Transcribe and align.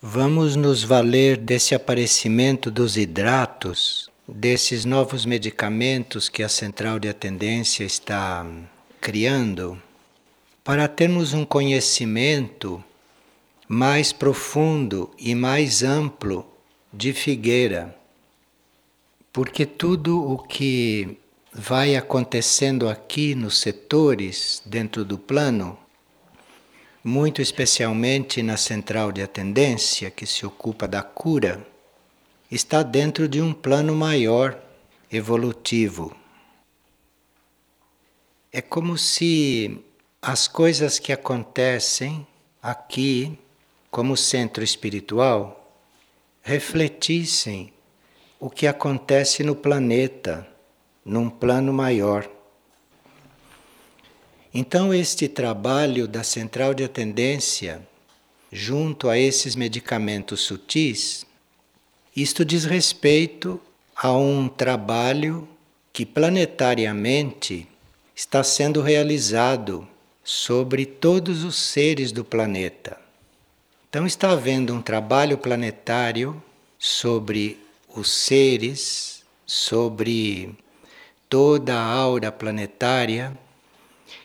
Vamos 0.00 0.54
nos 0.54 0.84
valer 0.84 1.36
desse 1.36 1.74
aparecimento 1.74 2.70
dos 2.70 2.96
hidratos, 2.96 4.08
desses 4.28 4.84
novos 4.84 5.26
medicamentos 5.26 6.28
que 6.28 6.44
a 6.44 6.48
central 6.48 7.00
de 7.00 7.08
atendência 7.08 7.82
está 7.82 8.46
criando, 9.00 9.76
para 10.62 10.86
termos 10.86 11.34
um 11.34 11.44
conhecimento 11.44 12.82
mais 13.66 14.12
profundo 14.12 15.10
e 15.18 15.34
mais 15.34 15.82
amplo 15.82 16.46
de 16.92 17.12
Figueira. 17.12 17.92
Porque 19.32 19.66
tudo 19.66 20.24
o 20.24 20.38
que 20.38 21.18
vai 21.52 21.96
acontecendo 21.96 22.88
aqui 22.88 23.34
nos 23.34 23.58
setores 23.58 24.62
dentro 24.64 25.04
do 25.04 25.18
plano 25.18 25.76
muito 27.02 27.40
especialmente 27.40 28.42
na 28.42 28.56
central 28.56 29.12
de 29.12 29.22
atendência 29.22 30.10
que 30.10 30.26
se 30.26 30.44
ocupa 30.44 30.86
da 30.86 31.02
cura, 31.02 31.66
está 32.50 32.82
dentro 32.82 33.28
de 33.28 33.40
um 33.40 33.52
plano 33.52 33.94
maior, 33.94 34.60
evolutivo. 35.10 36.14
É 38.52 38.60
como 38.60 38.96
se 38.98 39.84
as 40.20 40.48
coisas 40.48 40.98
que 40.98 41.12
acontecem 41.12 42.26
aqui, 42.62 43.38
como 43.90 44.16
centro 44.16 44.64
espiritual, 44.64 45.54
refletissem 46.42 47.72
o 48.40 48.48
que 48.48 48.66
acontece 48.66 49.42
no 49.42 49.54
planeta, 49.54 50.46
num 51.04 51.28
plano 51.28 51.72
maior. 51.72 52.28
Então, 54.52 54.94
este 54.94 55.28
trabalho 55.28 56.08
da 56.08 56.22
central 56.22 56.72
de 56.72 56.82
atendência, 56.82 57.86
junto 58.50 59.10
a 59.10 59.18
esses 59.18 59.54
medicamentos 59.54 60.40
sutis, 60.40 61.26
isto 62.16 62.44
diz 62.44 62.64
respeito 62.64 63.60
a 63.94 64.12
um 64.12 64.48
trabalho 64.48 65.46
que 65.92 66.06
planetariamente 66.06 67.68
está 68.16 68.42
sendo 68.42 68.80
realizado 68.80 69.86
sobre 70.24 70.86
todos 70.86 71.44
os 71.44 71.56
seres 71.56 72.10
do 72.10 72.24
planeta. 72.24 72.98
Então, 73.90 74.06
está 74.06 74.30
havendo 74.30 74.72
um 74.72 74.80
trabalho 74.80 75.36
planetário 75.36 76.42
sobre 76.78 77.58
os 77.94 78.10
seres, 78.10 79.22
sobre 79.46 80.56
toda 81.28 81.74
a 81.74 81.84
aura 81.84 82.32
planetária 82.32 83.36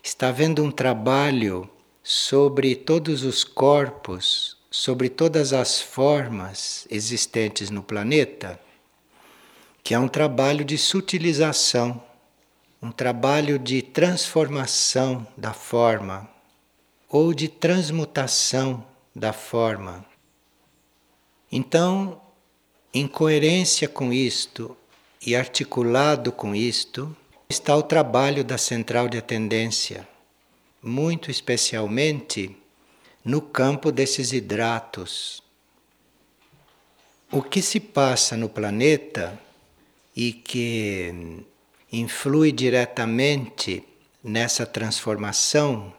está 0.03 0.27
havendo 0.27 0.61
um 0.61 0.69
trabalho 0.69 1.69
sobre 2.03 2.75
todos 2.75 3.23
os 3.23 3.45
corpos, 3.45 4.57
sobre 4.69 5.07
todas 5.07 5.53
as 5.53 5.81
formas 5.81 6.85
existentes 6.91 7.69
no 7.69 7.81
planeta, 7.81 8.59
que 9.81 9.93
é 9.93 9.99
um 9.99 10.09
trabalho 10.09 10.65
de 10.65 10.77
sutilização, 10.77 12.03
um 12.81 12.91
trabalho 12.91 13.57
de 13.57 13.81
transformação 13.81 15.25
da 15.37 15.53
forma 15.53 16.29
ou 17.07 17.33
de 17.33 17.47
transmutação 17.47 18.85
da 19.15 19.31
forma. 19.31 20.05
Então, 21.49 22.21
em 22.93 23.07
coerência 23.07 23.87
com 23.87 24.11
isto 24.11 24.75
e 25.25 25.33
articulado 25.33 26.29
com 26.29 26.53
isto, 26.53 27.15
está 27.49 27.75
o 27.75 27.83
trabalho 27.83 28.43
da 28.43 28.57
central 28.57 29.07
de 29.07 29.17
atendência, 29.17 30.07
muito 30.81 31.29
especialmente 31.29 32.55
no 33.23 33.41
campo 33.41 33.91
desses 33.91 34.33
hidratos. 34.33 35.41
O 37.31 37.41
que 37.41 37.61
se 37.61 37.79
passa 37.79 38.35
no 38.35 38.49
planeta 38.49 39.39
e 40.15 40.33
que 40.33 41.43
influi 41.91 42.51
diretamente 42.51 43.83
nessa 44.23 44.65
transformação 44.65 45.93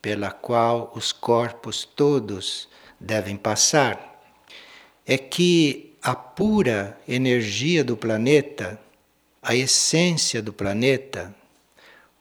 pela 0.00 0.30
qual 0.30 0.92
os 0.94 1.12
corpos 1.12 1.84
todos 1.84 2.68
devem 3.00 3.36
passar 3.36 4.22
é 5.06 5.18
que 5.18 5.94
a 6.02 6.14
pura 6.14 6.98
energia 7.08 7.82
do 7.82 7.96
planeta 7.96 8.80
a 9.46 9.54
essência 9.54 10.42
do 10.42 10.52
planeta, 10.52 11.32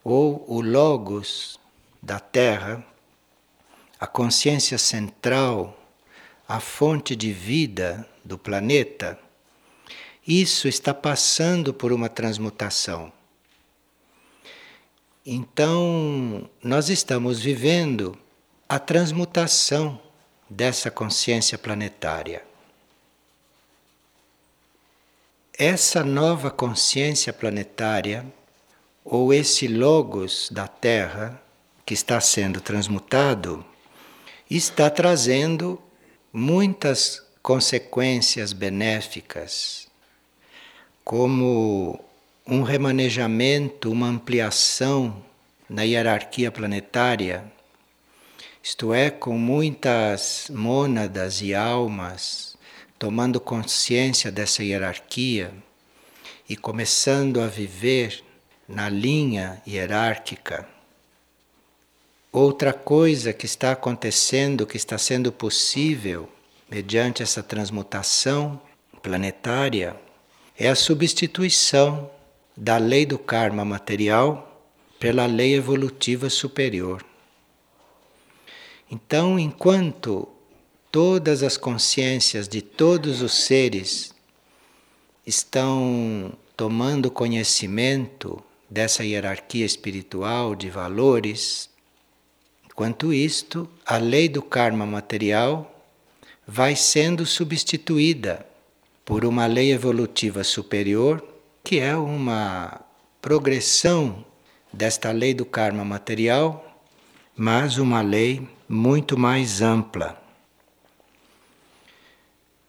ou 0.03 0.45
o 0.47 0.61
Logos 0.61 1.59
da 1.99 2.19
Terra, 2.19 2.85
a 3.99 4.05
consciência 4.05 4.77
central, 4.77 5.75
a 6.47 6.59
fonte 6.59 7.15
de 7.15 7.33
vida 7.33 8.07
do 8.23 8.37
planeta, 8.37 9.19
isso 10.27 10.67
está 10.67 10.93
passando 10.93 11.73
por 11.73 11.91
uma 11.91 12.09
transmutação. 12.09 13.11
Então, 15.25 16.47
nós 16.61 16.89
estamos 16.89 17.39
vivendo 17.39 18.15
a 18.69 18.77
transmutação 18.77 19.99
dessa 20.47 20.91
consciência 20.91 21.57
planetária. 21.57 22.45
Essa 25.57 26.03
nova 26.03 26.51
consciência 26.51 27.31
planetária, 27.31 28.25
ou 29.05 29.33
esse 29.33 29.69
Logos 29.69 30.49
da 30.51 30.67
Terra, 30.67 31.41
que 31.85 31.93
está 31.93 32.19
sendo 32.19 32.59
transmutado, 32.59 33.63
está 34.51 34.89
trazendo 34.89 35.81
muitas 36.33 37.25
consequências 37.41 38.51
benéficas, 38.51 39.87
como 41.05 42.03
um 42.45 42.61
remanejamento, 42.61 43.89
uma 43.89 44.07
ampliação 44.07 45.23
na 45.69 45.83
hierarquia 45.83 46.51
planetária, 46.51 47.49
isto 48.61 48.93
é, 48.93 49.09
com 49.09 49.37
muitas 49.37 50.47
mônadas 50.49 51.41
e 51.41 51.55
almas 51.55 52.54
tomando 52.97 53.39
consciência 53.39 54.31
dessa 54.31 54.63
hierarquia 54.63 55.53
e 56.47 56.55
começando 56.55 57.41
a 57.41 57.47
viver 57.47 58.23
na 58.67 58.89
linha 58.89 59.61
hierárquica. 59.67 60.67
Outra 62.31 62.73
coisa 62.73 63.31
que 63.31 63.45
está 63.45 63.71
acontecendo, 63.71 64.65
que 64.65 64.77
está 64.77 64.97
sendo 64.97 65.31
possível 65.31 66.29
mediante 66.69 67.23
essa 67.23 67.41
transmutação 67.41 68.59
planetária, 69.01 69.95
é 70.57 70.69
a 70.69 70.75
substituição 70.75 72.09
da 72.57 72.77
lei 72.77 73.05
do 73.05 73.19
karma 73.19 73.63
material 73.63 74.69
pela 74.99 75.25
lei 75.25 75.53
evolutiva 75.53 76.29
superior. 76.29 77.05
Então, 78.89 79.37
enquanto 79.37 80.27
todas 80.95 81.43
as 81.43 81.57
consciências 81.57 82.47
de 82.47 82.61
todos 82.61 83.21
os 83.21 83.33
seres 83.33 84.15
estão 85.27 86.31
tomando 86.55 87.11
conhecimento 87.11 88.41
dessa 88.69 89.03
hierarquia 89.03 89.65
espiritual 89.65 90.55
de 90.55 90.69
valores. 90.69 91.69
Enquanto 92.65 93.11
isto, 93.11 93.69
a 93.85 93.97
lei 93.97 94.29
do 94.29 94.41
karma 94.41 94.85
material 94.85 95.85
vai 96.47 96.77
sendo 96.77 97.25
substituída 97.25 98.45
por 99.03 99.25
uma 99.25 99.47
lei 99.47 99.73
evolutiva 99.73 100.45
superior, 100.45 101.21
que 101.61 101.77
é 101.77 101.93
uma 101.97 102.79
progressão 103.21 104.23
desta 104.71 105.11
lei 105.11 105.33
do 105.33 105.45
karma 105.45 105.83
material, 105.83 106.81
mas 107.35 107.77
uma 107.77 108.01
lei 108.01 108.47
muito 108.69 109.17
mais 109.17 109.61
ampla 109.61 110.23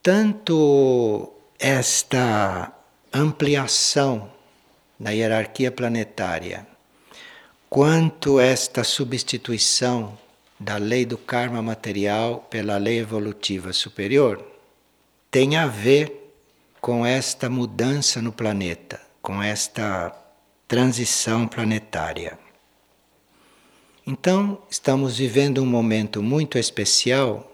tanto 0.07 1.33
esta 1.59 2.71
ampliação 3.11 4.31
na 4.97 5.09
hierarquia 5.09 5.69
planetária, 5.69 6.65
quanto 7.69 8.39
esta 8.39 8.85
substituição 8.85 10.17
da 10.57 10.77
lei 10.77 11.05
do 11.05 11.17
karma 11.17 11.61
material 11.61 12.47
pela 12.49 12.77
lei 12.77 12.99
evolutiva 12.99 13.73
superior, 13.73 14.41
tem 15.29 15.57
a 15.57 15.67
ver 15.67 16.33
com 16.79 17.05
esta 17.05 17.49
mudança 17.49 18.21
no 18.21 18.31
planeta, 18.31 19.01
com 19.21 19.43
esta 19.43 20.17
transição 20.69 21.45
planetária. 21.45 22.39
Então, 24.05 24.57
estamos 24.69 25.17
vivendo 25.17 25.61
um 25.61 25.65
momento 25.65 26.23
muito 26.23 26.57
especial 26.57 27.51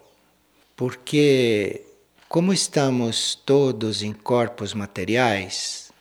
porque 0.76 1.93
como 2.34 2.52
estamos 2.52 3.36
todos 3.36 4.02
em 4.02 4.12
corpos 4.12 4.74
materiais 4.74 5.92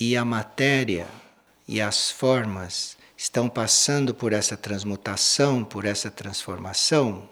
e 0.00 0.16
a 0.16 0.24
matéria 0.24 1.06
e 1.68 1.78
as 1.78 2.10
formas 2.10 2.96
estão 3.14 3.50
passando 3.50 4.14
por 4.14 4.32
essa 4.32 4.56
transmutação, 4.56 5.62
por 5.62 5.84
essa 5.84 6.10
transformação, 6.10 7.28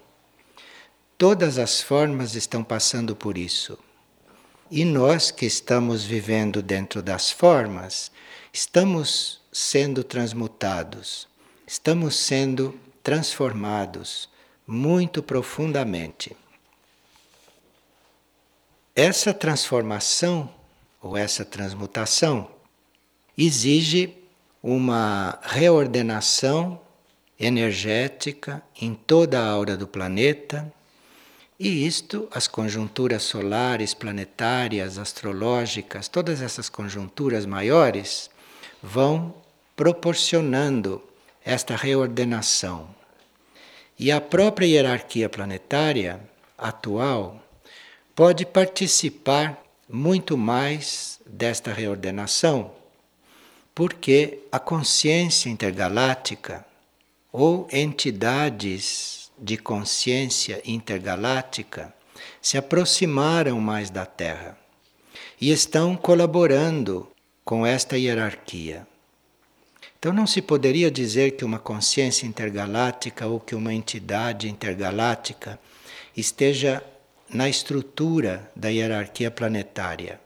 todas 1.17 1.57
as 1.57 1.81
formas 1.81 2.35
estão 2.35 2.63
passando 2.63 3.17
por 3.17 3.39
isso. 3.39 3.79
E 4.71 4.85
nós 4.85 5.31
que 5.31 5.47
estamos 5.47 6.05
vivendo 6.05 6.61
dentro 6.61 7.03
das 7.03 7.31
formas, 7.31 8.13
estamos 8.53 9.41
sendo 9.51 10.05
transmutados, 10.05 11.27
estamos 11.67 12.17
sendo 12.17 12.79
transformados 13.03 14.29
muito 14.67 15.23
profundamente. 15.23 16.37
Essa 19.03 19.33
transformação 19.33 20.51
ou 21.01 21.17
essa 21.17 21.43
transmutação 21.43 22.51
exige 23.35 24.15
uma 24.63 25.39
reordenação 25.41 26.79
energética 27.39 28.63
em 28.79 28.93
toda 28.93 29.41
a 29.41 29.49
aura 29.49 29.75
do 29.75 29.89
planeta, 29.89 30.71
e 31.59 31.87
isto, 31.87 32.29
as 32.31 32.47
conjunturas 32.47 33.23
solares, 33.23 33.95
planetárias, 33.95 34.99
astrológicas, 34.99 36.07
todas 36.07 36.43
essas 36.43 36.69
conjunturas 36.69 37.47
maiores 37.47 38.29
vão 38.83 39.35
proporcionando 39.75 41.03
esta 41.43 41.75
reordenação. 41.75 42.95
E 43.99 44.13
a 44.13 44.21
própria 44.21 44.67
hierarquia 44.67 45.31
planetária 45.31 46.21
atual 46.59 47.41
pode 48.21 48.45
participar 48.45 49.65
muito 49.89 50.37
mais 50.37 51.19
desta 51.25 51.73
reordenação, 51.73 52.71
porque 53.75 54.41
a 54.53 54.59
consciência 54.59 55.49
intergaláctica 55.49 56.63
ou 57.33 57.67
entidades 57.73 59.31
de 59.39 59.57
consciência 59.57 60.61
intergaláctica 60.67 61.95
se 62.43 62.59
aproximaram 62.59 63.59
mais 63.59 63.89
da 63.89 64.05
Terra 64.05 64.59
e 65.41 65.51
estão 65.51 65.97
colaborando 65.97 67.09
com 67.43 67.65
esta 67.65 67.97
hierarquia. 67.97 68.87
Então 69.99 70.13
não 70.13 70.27
se 70.27 70.43
poderia 70.43 70.91
dizer 70.91 71.39
que 71.39 71.45
uma 71.47 71.59
consciência 71.59 72.27
intergaláctica 72.27 73.27
ou 73.27 73.41
que 73.41 73.55
uma 73.55 73.73
entidade 73.73 74.47
intergaláctica 74.47 75.59
esteja 76.15 76.85
na 77.33 77.49
estrutura 77.49 78.51
da 78.55 78.69
hierarquia 78.69 79.31
planetária. 79.31 80.21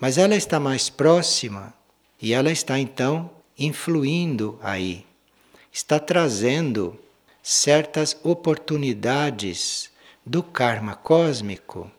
Mas 0.00 0.18
ela 0.18 0.36
está 0.36 0.60
mais 0.60 0.88
próxima 0.88 1.74
e 2.20 2.32
ela 2.32 2.50
está 2.50 2.78
então 2.78 3.30
influindo 3.58 4.58
aí, 4.62 5.04
está 5.72 5.98
trazendo 5.98 6.98
certas 7.42 8.16
oportunidades 8.22 9.90
do 10.24 10.42
karma 10.42 10.94
cósmico 10.94 11.90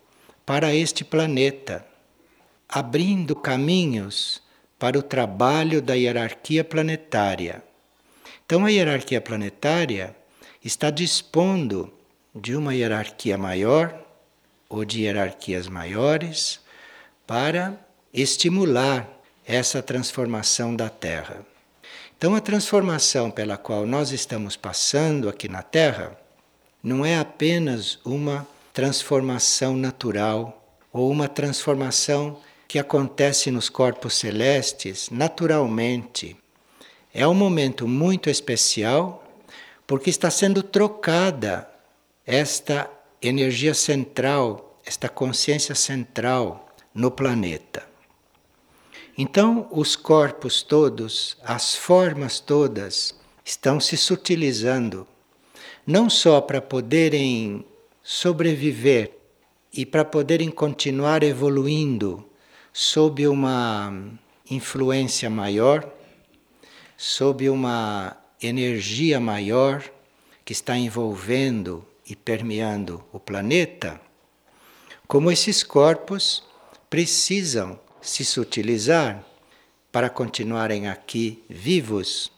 para 0.46 0.74
este 0.74 1.04
planeta, 1.04 1.86
abrindo 2.68 3.36
caminhos 3.36 4.42
para 4.78 4.98
o 4.98 5.04
trabalho 5.04 5.82
da 5.82 5.96
hierarquia 5.96 6.64
planetária. 6.64 7.64
Então, 8.46 8.66
a 8.66 8.70
hierarquia 8.70 9.20
planetária 9.20 10.16
está 10.64 10.90
dispondo 10.90 11.92
de 12.34 12.56
uma 12.56 12.74
hierarquia 12.74 13.38
maior 13.38 14.09
ou 14.70 14.86
de 14.86 15.02
hierarquias 15.02 15.68
maiores 15.68 16.60
para 17.26 17.78
estimular 18.14 19.10
essa 19.46 19.82
transformação 19.82 20.76
da 20.76 20.90
Terra. 20.90 21.44
Então, 22.18 22.36
a 22.36 22.40
transformação 22.40 23.32
pela 23.32 23.58
qual 23.58 23.86
nós 23.86 24.12
estamos 24.12 24.56
passando 24.56 25.28
aqui 25.28 25.50
na 25.50 25.64
Terra 25.64 26.16
não 26.84 27.06
é 27.06 27.18
apenas 27.18 27.98
uma 28.06 28.48
transformação 28.74 29.76
natural 29.76 30.76
ou 30.94 31.10
uma 31.10 31.28
transformação 31.28 32.40
que 32.68 32.78
acontece 32.78 33.50
nos 33.50 33.70
corpos 33.70 34.14
celestes 34.14 35.10
naturalmente. 35.10 36.38
É 37.14 37.28
um 37.28 37.34
momento 37.34 37.88
muito 37.88 38.30
especial 38.30 39.24
porque 39.88 40.10
está 40.10 40.30
sendo 40.30 40.62
trocada 40.62 41.68
esta 42.26 42.90
energia 43.22 43.74
central, 43.74 44.80
esta 44.86 45.10
consciência 45.10 45.76
central 45.76 46.70
no 46.94 47.12
planeta. 47.12 47.88
Então, 49.18 49.68
os 49.72 49.96
corpos 49.96 50.62
todos, 50.62 51.38
as 51.44 51.76
formas 51.76 52.40
todas, 52.40 53.14
estão 53.44 53.80
se 53.80 53.98
sutilizando, 53.98 55.06
não 55.86 56.10
só 56.10 56.40
para 56.40 56.62
poderem 56.62 57.66
sobreviver 58.02 59.12
e 59.74 59.86
para 59.86 60.06
poderem 60.06 60.50
continuar 60.50 61.22
evoluindo 61.24 62.26
sob 62.72 63.28
uma 63.28 63.94
influência 64.50 65.30
maior, 65.30 65.92
sob 66.96 67.50
uma 67.50 68.16
energia 68.42 69.20
maior 69.20 69.84
que 70.46 70.54
está 70.54 70.78
envolvendo 70.78 71.86
e 72.10 72.16
permeando 72.16 73.04
o 73.14 73.20
planeta, 73.20 74.02
como 75.08 75.32
esses 75.32 75.64
corpos 75.64 76.44
precisam 76.90 77.80
se 78.02 78.26
sutilizar 78.26 79.24
para 79.92 80.10
continuarem 80.10 80.88
aqui 80.88 81.44
vivos, 81.48 82.32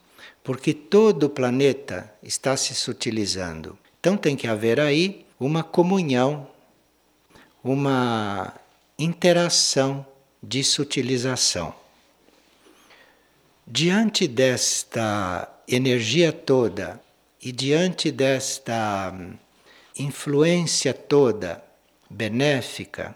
porque 0.44 0.73
todo 0.73 1.23
o 1.23 1.29
planeta 1.29 2.13
está 2.21 2.57
se 2.57 2.75
sutilizando. 2.75 3.77
Então 4.00 4.18
tem 4.18 4.35
que 4.35 4.47
haver 4.47 4.79
aí 4.79 5.25
uma 5.39 5.63
comunhão, 5.63 6.47
uma 7.63 8.53
interação 8.97 10.06
de 10.41 10.63
sutilização. 10.63 11.74
Diante 13.65 14.27
desta 14.27 15.47
energia 15.67 16.33
toda 16.33 17.00
e 17.41 17.51
diante 17.51 18.12
desta 18.12 19.13
influência 19.97 20.93
toda 20.93 21.63
benéfica, 22.09 23.15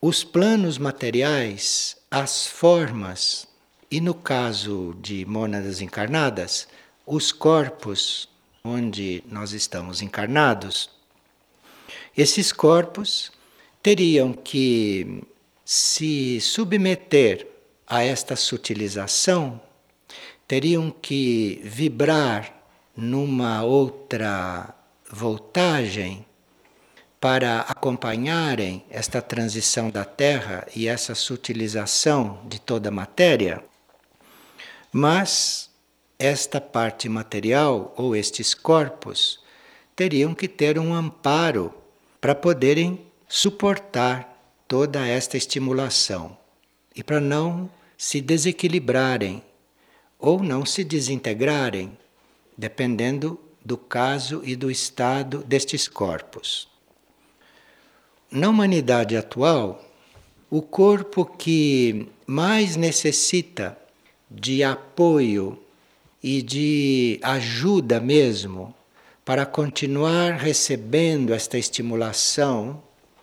os 0.00 0.24
planos 0.24 0.78
materiais, 0.78 1.96
as 2.10 2.46
formas, 2.46 3.46
e 3.90 4.00
no 4.00 4.14
caso 4.14 4.96
de 5.00 5.24
mônadas 5.26 5.80
encarnadas, 5.80 6.66
os 7.06 7.30
corpos 7.30 8.28
onde 8.64 9.22
nós 9.28 9.52
estamos 9.52 10.02
encarnados, 10.02 10.90
esses 12.16 12.52
corpos 12.52 13.32
teriam 13.82 14.32
que 14.32 15.22
se 15.64 16.40
submeter 16.40 17.46
a 17.86 18.02
esta 18.02 18.36
sutilização, 18.36 19.60
teriam 20.46 20.90
que 20.90 21.60
vibrar 21.64 22.54
numa 22.96 23.62
outra 23.62 24.74
voltagem 25.12 26.24
para 27.20 27.60
acompanharem 27.60 28.82
esta 28.88 29.20
transição 29.20 29.90
da 29.90 30.06
Terra 30.06 30.66
e 30.74 30.88
essa 30.88 31.14
sutilização 31.14 32.40
de 32.48 32.58
toda 32.58 32.88
a 32.88 32.92
matéria, 32.92 33.62
mas 34.90 35.70
esta 36.18 36.60
parte 36.60 37.10
material 37.10 37.92
ou 37.96 38.16
estes 38.16 38.54
corpos 38.54 39.38
teriam 39.94 40.34
que 40.34 40.48
ter 40.48 40.78
um 40.78 40.94
amparo 40.94 41.74
para 42.18 42.34
poderem 42.34 43.06
suportar 43.28 44.28
toda 44.66 45.06
esta 45.06 45.36
estimulação 45.36 46.36
e 46.96 47.04
para 47.04 47.20
não 47.20 47.70
se 47.98 48.20
desequilibrarem 48.20 49.42
ou 50.18 50.42
não 50.42 50.64
se 50.64 50.82
desintegrarem, 50.82 51.96
dependendo 52.56 53.38
do 53.64 53.76
caso 53.76 54.42
e 54.44 54.56
do 54.56 54.70
estado 54.70 55.38
destes 55.38 55.86
corpos. 55.88 56.68
Na 58.30 58.48
humanidade 58.48 59.16
atual, 59.16 59.84
o 60.50 60.62
corpo 60.62 61.24
que 61.24 62.08
mais 62.26 62.76
necessita 62.76 63.78
de 64.30 64.62
apoio 64.62 65.58
e 66.22 66.42
de 66.42 67.20
ajuda 67.22 68.00
mesmo 68.00 68.74
para 69.24 69.44
continuar 69.44 70.32
recebendo 70.32 71.32
esta 71.32 71.58
estimulação 71.58 72.82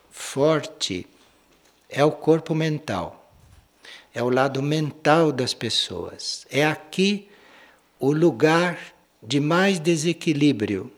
forte 0.10 1.08
é 1.90 2.04
o 2.04 2.12
corpo 2.12 2.54
mental, 2.54 3.32
é 4.14 4.22
o 4.22 4.30
lado 4.30 4.62
mental 4.62 5.32
das 5.32 5.54
pessoas. 5.54 6.46
É 6.50 6.66
aqui 6.66 7.28
o 8.00 8.12
lugar 8.12 8.78
de 9.22 9.40
mais 9.40 9.80
desequilíbrio. 9.80 10.92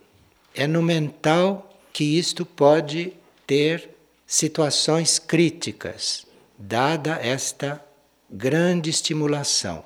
É 0.53 0.67
no 0.67 0.81
mental 0.81 1.79
que 1.91 2.03
isto 2.17 2.45
pode 2.45 3.13
ter 3.45 3.89
situações 4.25 5.19
críticas, 5.19 6.25
dada 6.57 7.15
esta 7.15 7.83
grande 8.29 8.89
estimulação. 8.89 9.83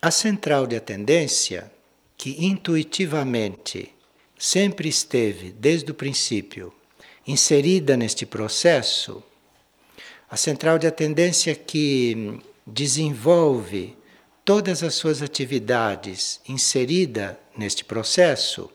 A 0.00 0.10
central 0.10 0.66
de 0.66 0.76
atendência, 0.76 1.70
que 2.16 2.44
intuitivamente 2.44 3.94
sempre 4.38 4.88
esteve, 4.88 5.50
desde 5.50 5.90
o 5.90 5.94
princípio, 5.94 6.72
inserida 7.26 7.96
neste 7.96 8.24
processo, 8.24 9.22
a 10.30 10.36
central 10.36 10.78
de 10.78 10.86
atendência 10.86 11.54
que 11.54 12.40
desenvolve 12.66 13.97
todas 14.48 14.82
as 14.82 14.94
suas 14.94 15.20
atividades 15.20 16.40
inserida 16.48 17.38
neste 17.54 17.84
processo, 17.84 18.70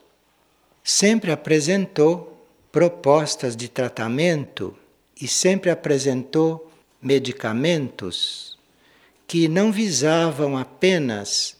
sempre 0.84 1.32
apresentou 1.32 2.46
propostas 2.70 3.56
de 3.56 3.66
tratamento 3.66 4.72
e 5.20 5.26
sempre 5.26 5.72
apresentou 5.72 6.70
medicamentos 7.02 8.56
que 9.26 9.48
não 9.48 9.72
visavam 9.72 10.56
apenas 10.56 11.56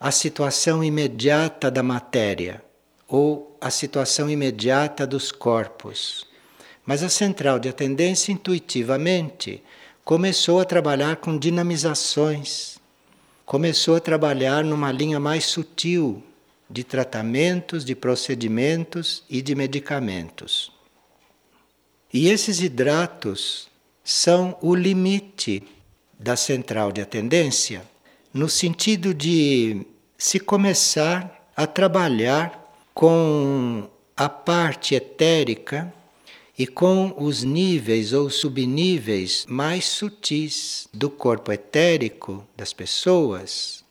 a 0.00 0.10
situação 0.10 0.82
imediata 0.82 1.70
da 1.70 1.82
matéria 1.82 2.64
ou 3.06 3.54
a 3.60 3.68
situação 3.68 4.30
imediata 4.30 5.06
dos 5.06 5.30
corpos. 5.30 6.26
Mas 6.86 7.02
a 7.02 7.10
central 7.10 7.58
de 7.58 7.68
atendência 7.68 8.32
intuitivamente 8.32 9.62
começou 10.06 10.58
a 10.58 10.64
trabalhar 10.64 11.16
com 11.16 11.36
dinamizações, 11.36 12.77
começou 13.48 13.96
a 13.96 14.00
trabalhar 14.00 14.62
numa 14.62 14.92
linha 14.92 15.18
mais 15.18 15.46
sutil 15.46 16.22
de 16.68 16.84
tratamentos, 16.84 17.82
de 17.82 17.94
procedimentos 17.94 19.24
e 19.26 19.40
de 19.40 19.54
medicamentos. 19.54 20.70
E 22.12 22.28
esses 22.28 22.60
hidratos 22.60 23.66
são 24.04 24.54
o 24.60 24.74
limite 24.74 25.62
da 26.20 26.36
central 26.36 26.92
de 26.92 27.00
atendência, 27.00 27.82
no 28.34 28.50
sentido 28.50 29.14
de 29.14 29.80
se 30.18 30.38
começar 30.38 31.50
a 31.56 31.66
trabalhar 31.66 32.70
com 32.92 33.88
a 34.14 34.28
parte 34.28 34.94
etérica 34.94 35.90
e 36.58 36.66
com 36.66 37.14
os 37.16 37.44
níveis 37.44 38.12
ou 38.12 38.28
subníveis 38.28 39.46
mais 39.48 39.84
sutis 39.84 40.88
do 40.92 41.08
corpo 41.08 41.52
etérico 41.52 42.44
das 42.56 42.72
pessoas. 42.72 43.84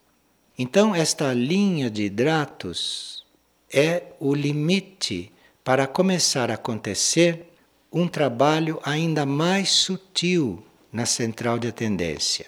Então, 0.60 0.94
esta 0.94 1.34
linha 1.34 1.90
de 1.90 2.04
hidratos 2.04 3.24
é 3.72 4.04
o 4.20 4.36
limite 4.36 5.32
para 5.64 5.88
começar 5.88 6.52
a 6.52 6.56
acontecer 6.56 7.48
um 7.92 8.06
trabalho 8.06 8.82
ainda 8.84 9.26
mais 9.26 9.70
sutil 9.70 10.62
na 10.92 11.06
central 11.06 11.58
de 11.58 11.70
atendência. 11.70 12.48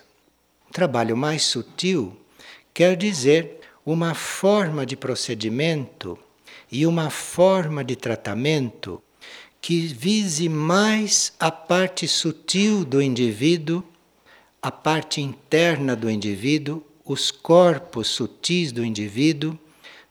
Um 0.67 0.71
trabalho 0.71 1.15
mais 1.15 1.43
sutil 1.43 2.15
quer 2.73 2.97
dizer 2.97 3.61
uma 3.85 4.13
forma 4.13 4.85
de 4.85 4.97
procedimento 4.97 6.19
e 6.69 6.85
uma 6.85 7.09
forma 7.09 7.83
de 7.83 7.95
tratamento 7.95 9.01
que 9.61 9.87
vise 9.87 10.47
mais 10.47 11.33
a 11.39 11.51
parte 11.51 12.07
sutil 12.07 12.85
do 12.85 13.01
indivíduo, 13.01 13.83
a 14.61 14.71
parte 14.71 15.21
interna 15.21 15.95
do 15.95 16.09
indivíduo, 16.09 16.83
os 17.05 17.31
corpos 17.31 18.07
sutis 18.07 18.71
do 18.71 18.83
indivíduo, 18.83 19.57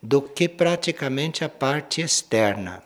do 0.03 0.23
que 0.23 0.49
praticamente 0.49 1.45
a 1.45 1.49
parte 1.49 2.01
externa. 2.01 2.83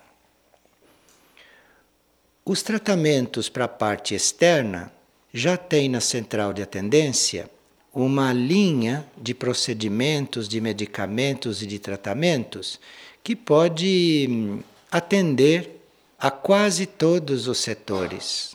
Os 2.45 2.63
tratamentos 2.63 3.49
para 3.49 3.67
a 3.67 3.69
parte 3.69 4.15
externa 4.15 4.93
já 5.33 5.57
tem 5.57 5.89
na 5.89 6.01
central 6.01 6.53
de 6.53 6.63
atendência 6.63 7.49
uma 7.95 8.33
linha 8.33 9.07
de 9.17 9.35
procedimentos, 9.35 10.49
de 10.49 10.61
medicamentos 10.61 11.63
e 11.63 11.67
de 11.67 11.79
tratamentos 11.79 12.81
que 13.23 13.37
pode 13.37 14.27
hum, 14.29 14.61
atender 14.91 15.82
a 16.23 16.31
quase 16.31 16.87
todos 16.87 17.49
os 17.49 17.59
setores 17.59 18.55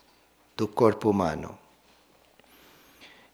do 0.56 0.70
corpo 0.70 1.10
humano. 1.10 1.60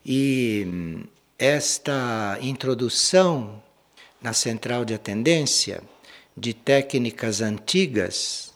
E 0.03 0.65
hum, 0.65 1.03
esta 1.37 2.39
introdução 2.41 3.61
na 4.19 4.33
central 4.33 4.85
de 4.85 4.95
atendência 4.95 5.83
de 6.35 6.51
técnicas 6.51 7.41
antigas, 7.41 8.51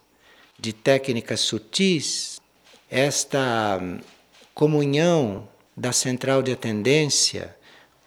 de 0.58 0.74
técnicas 0.74 1.42
sutis, 1.42 2.42
esta 2.90 3.78
hum, 3.80 4.00
comunhão 4.56 5.48
da 5.76 5.92
central 5.92 6.42
de 6.42 6.52
atendência 6.52 7.56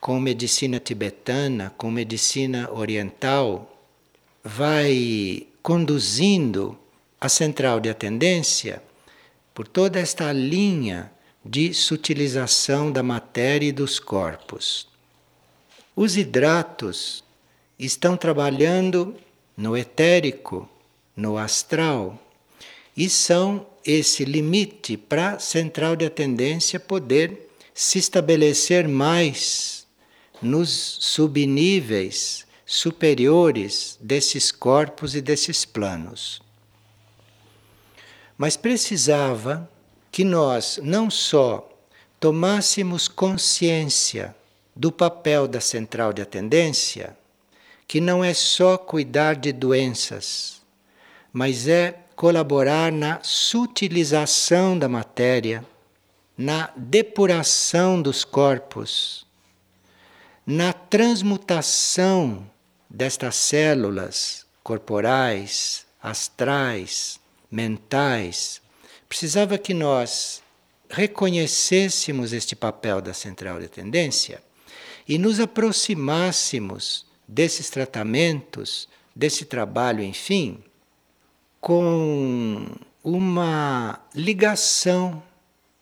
com 0.00 0.18
medicina 0.18 0.80
tibetana, 0.80 1.72
com 1.78 1.88
medicina 1.88 2.68
oriental, 2.72 3.80
vai 4.42 5.46
conduzindo 5.62 6.76
a 7.20 7.28
central 7.28 7.80
de 7.80 7.90
atendência 7.90 8.82
por 9.52 9.68
toda 9.68 9.98
esta 9.98 10.32
linha 10.32 11.12
de 11.44 11.74
sutilização 11.74 12.90
da 12.90 13.02
matéria 13.02 13.68
e 13.68 13.72
dos 13.72 13.98
corpos. 13.98 14.88
Os 15.94 16.16
hidratos 16.16 17.22
estão 17.78 18.16
trabalhando 18.16 19.14
no 19.56 19.76
etérico, 19.76 20.68
no 21.16 21.36
astral, 21.36 22.18
e 22.96 23.08
são 23.08 23.66
esse 23.84 24.24
limite 24.24 24.96
para 24.96 25.32
a 25.32 25.38
central 25.38 25.96
de 25.96 26.04
atendência 26.04 26.78
poder 26.78 27.50
se 27.74 27.98
estabelecer 27.98 28.86
mais 28.86 29.86
nos 30.40 30.70
subníveis 31.00 32.46
superiores 32.64 33.98
desses 34.00 34.52
corpos 34.52 35.14
e 35.14 35.20
desses 35.20 35.64
planos. 35.64 36.40
Mas 38.40 38.56
precisava 38.56 39.68
que 40.10 40.24
nós 40.24 40.80
não 40.82 41.10
só 41.10 41.68
tomássemos 42.18 43.06
consciência 43.06 44.34
do 44.74 44.90
papel 44.90 45.46
da 45.46 45.60
central 45.60 46.10
de 46.10 46.22
atendência, 46.22 47.14
que 47.86 48.00
não 48.00 48.24
é 48.24 48.32
só 48.32 48.78
cuidar 48.78 49.36
de 49.36 49.52
doenças, 49.52 50.62
mas 51.30 51.68
é 51.68 52.00
colaborar 52.16 52.90
na 52.90 53.22
sutilização 53.22 54.78
da 54.78 54.88
matéria, 54.88 55.62
na 56.34 56.70
depuração 56.74 58.00
dos 58.00 58.24
corpos, 58.24 59.26
na 60.46 60.72
transmutação 60.72 62.50
destas 62.88 63.36
células 63.36 64.46
corporais, 64.62 65.84
astrais, 66.02 67.19
mentais, 67.50 68.60
precisava 69.08 69.58
que 69.58 69.74
nós 69.74 70.42
reconhecêssemos 70.88 72.32
este 72.32 72.54
papel 72.54 73.00
da 73.00 73.14
central 73.14 73.60
de 73.60 73.68
tendência 73.68 74.42
e 75.08 75.18
nos 75.18 75.40
aproximássemos 75.40 77.06
desses 77.26 77.70
tratamentos, 77.70 78.88
desse 79.14 79.44
trabalho, 79.44 80.02
enfim, 80.02 80.62
com 81.60 82.66
uma 83.02 84.00
ligação 84.14 85.22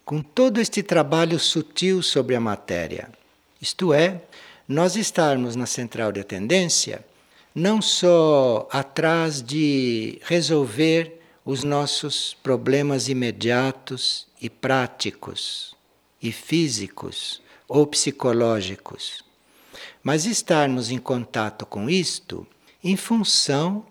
com 0.05 0.23
todo 0.23 0.61
este 0.61 0.83
trabalho 0.83 1.39
sutil 1.39 2.03
sobre 2.03 2.35
a 2.35 2.41
matéria. 2.41 3.11
Isto 3.61 3.93
é, 3.93 4.23
nós 4.67 4.97
estarmos 4.97 5.57
na 5.57 5.67
central 5.67 6.13
de 6.13 6.21
atendência 6.21 7.05
não 7.55 7.83
só 7.83 8.69
atrás 8.71 9.43
de 9.43 10.19
resolver 10.23 11.18
os 11.51 11.65
nossos 11.65 12.35
problemas 12.43 13.09
imediatos 13.09 14.27
e 14.39 14.51
práticos 14.51 15.75
e 16.21 16.31
físicos 16.31 17.41
ou 17.67 17.87
psicológicos, 17.87 19.25
mas 20.03 20.27
estarmos 20.27 20.91
em 20.91 20.99
contato 20.99 21.65
com 21.65 21.89
isto 21.89 22.47
em 22.85 22.99
função 22.99 23.87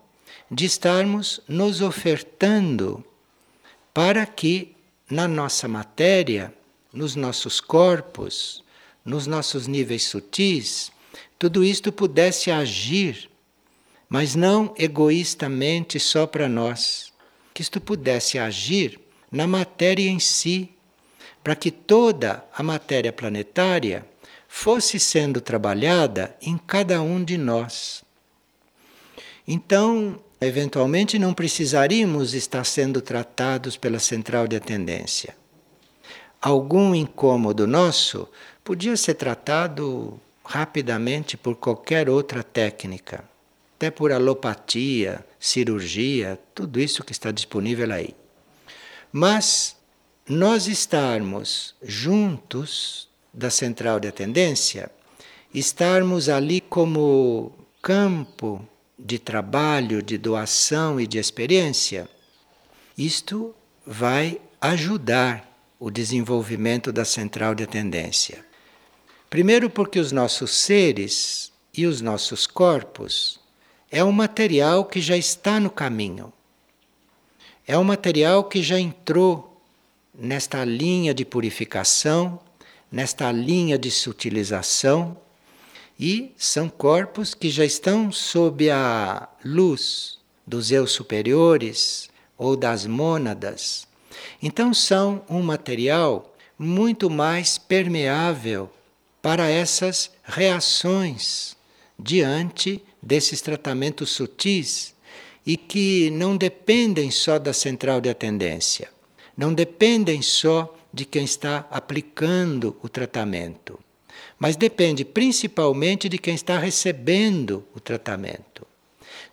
de 0.48 0.66
estarmos 0.66 1.40
nos 1.48 1.80
ofertando 1.80 3.04
para 3.92 4.24
que 4.24 4.76
na 5.10 5.26
nossa 5.26 5.66
matéria, 5.66 6.54
nos 6.92 7.16
nossos 7.16 7.60
corpos, 7.60 8.62
nos 9.04 9.26
nossos 9.26 9.66
níveis 9.66 10.04
sutis, 10.04 10.92
tudo 11.36 11.64
isto 11.64 11.90
pudesse 11.90 12.52
agir, 12.52 13.28
mas 14.08 14.36
não 14.36 14.72
egoístamente 14.78 15.98
só 15.98 16.24
para 16.24 16.48
nós, 16.48 17.07
que 17.58 17.62
isto 17.62 17.80
pudesse 17.80 18.38
agir 18.38 19.00
na 19.32 19.44
matéria 19.44 20.08
em 20.08 20.20
si, 20.20 20.70
para 21.42 21.56
que 21.56 21.72
toda 21.72 22.44
a 22.56 22.62
matéria 22.62 23.12
planetária 23.12 24.06
fosse 24.46 25.00
sendo 25.00 25.40
trabalhada 25.40 26.36
em 26.40 26.56
cada 26.56 27.02
um 27.02 27.24
de 27.24 27.36
nós. 27.36 28.04
Então, 29.44 30.20
eventualmente 30.40 31.18
não 31.18 31.34
precisaríamos 31.34 32.32
estar 32.32 32.62
sendo 32.62 33.02
tratados 33.02 33.76
pela 33.76 33.98
central 33.98 34.46
de 34.46 34.54
atendência. 34.54 35.36
Algum 36.40 36.94
incômodo 36.94 37.66
nosso 37.66 38.28
podia 38.62 38.96
ser 38.96 39.14
tratado 39.14 40.20
rapidamente 40.44 41.36
por 41.36 41.56
qualquer 41.56 42.08
outra 42.08 42.44
técnica. 42.44 43.24
Até 43.78 43.92
por 43.92 44.10
alopatia, 44.10 45.24
cirurgia, 45.38 46.36
tudo 46.52 46.80
isso 46.80 47.04
que 47.04 47.12
está 47.12 47.30
disponível 47.30 47.92
aí. 47.92 48.12
Mas 49.12 49.76
nós 50.28 50.66
estarmos 50.66 51.76
juntos 51.80 53.08
da 53.32 53.50
central 53.50 54.00
de 54.00 54.08
atendência, 54.08 54.90
estarmos 55.54 56.28
ali 56.28 56.60
como 56.60 57.52
campo 57.80 58.68
de 58.98 59.16
trabalho, 59.16 60.02
de 60.02 60.18
doação 60.18 61.00
e 61.00 61.06
de 61.06 61.18
experiência, 61.18 62.10
isto 62.96 63.54
vai 63.86 64.40
ajudar 64.60 65.48
o 65.78 65.88
desenvolvimento 65.88 66.90
da 66.90 67.04
central 67.04 67.54
de 67.54 67.62
atendência. 67.62 68.44
Primeiro, 69.30 69.70
porque 69.70 70.00
os 70.00 70.10
nossos 70.10 70.50
seres 70.50 71.52
e 71.72 71.86
os 71.86 72.00
nossos 72.00 72.44
corpos 72.44 73.38
é 73.90 74.04
um 74.04 74.12
material 74.12 74.84
que 74.84 75.00
já 75.00 75.16
está 75.16 75.58
no 75.58 75.70
caminho. 75.70 76.32
É 77.66 77.76
um 77.78 77.84
material 77.84 78.44
que 78.44 78.62
já 78.62 78.78
entrou 78.78 79.60
nesta 80.14 80.64
linha 80.64 81.14
de 81.14 81.24
purificação, 81.24 82.38
nesta 82.92 83.32
linha 83.32 83.78
de 83.78 83.90
sutilização, 83.90 85.16
e 85.98 86.32
são 86.36 86.68
corpos 86.68 87.34
que 87.34 87.50
já 87.50 87.64
estão 87.64 88.12
sob 88.12 88.70
a 88.70 89.28
luz 89.44 90.18
dos 90.46 90.70
eu 90.70 90.86
superiores 90.86 92.08
ou 92.36 92.56
das 92.56 92.86
mônadas. 92.86 93.86
Então 94.42 94.72
são 94.72 95.22
um 95.28 95.42
material 95.42 96.34
muito 96.58 97.10
mais 97.10 97.58
permeável 97.58 98.70
para 99.20 99.48
essas 99.48 100.10
reações 100.24 101.57
diante 101.98 102.82
desses 103.02 103.40
tratamentos 103.40 104.10
sutis 104.10 104.94
e 105.44 105.56
que 105.56 106.10
não 106.10 106.36
dependem 106.36 107.10
só 107.10 107.38
da 107.38 107.52
central 107.52 108.00
de 108.00 108.08
atendência, 108.08 108.90
não 109.36 109.52
dependem 109.52 110.22
só 110.22 110.74
de 110.92 111.04
quem 111.04 111.24
está 111.24 111.66
aplicando 111.70 112.76
o 112.82 112.88
tratamento, 112.88 113.78
mas 114.38 114.56
depende 114.56 115.04
principalmente 115.04 116.08
de 116.08 116.18
quem 116.18 116.34
está 116.34 116.58
recebendo 116.58 117.64
o 117.74 117.80
tratamento. 117.80 118.66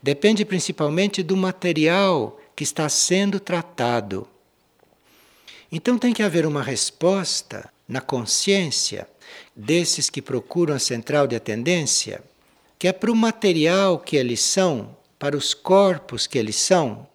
Depende 0.02 0.46
principalmente 0.46 1.24
do 1.24 1.36
material 1.36 2.40
que 2.56 2.64
está 2.64 2.88
sendo 2.90 3.40
tratado. 3.40 4.28
Então 5.72 5.98
tem 5.98 6.14
que 6.14 6.24
haver 6.24 6.46
uma 6.46 6.62
resposta 6.62 7.70
na 7.88 8.02
consciência 8.02 9.08
desses 9.56 10.10
que 10.10 10.22
procuram 10.22 10.76
a 10.76 10.80
central 10.80 11.28
de 11.28 11.36
atendência 11.36 12.24
que 12.78 12.88
é 12.88 12.92
para 12.92 13.12
o 13.12 13.16
material 13.16 14.00
que 14.00 14.18
eles 14.18 14.42
são, 14.42 14.96
para 15.18 15.38
os 15.38 15.54
corpos 15.54 16.28
que 16.28 16.38
eles 16.38 16.56
são, 16.56 17.08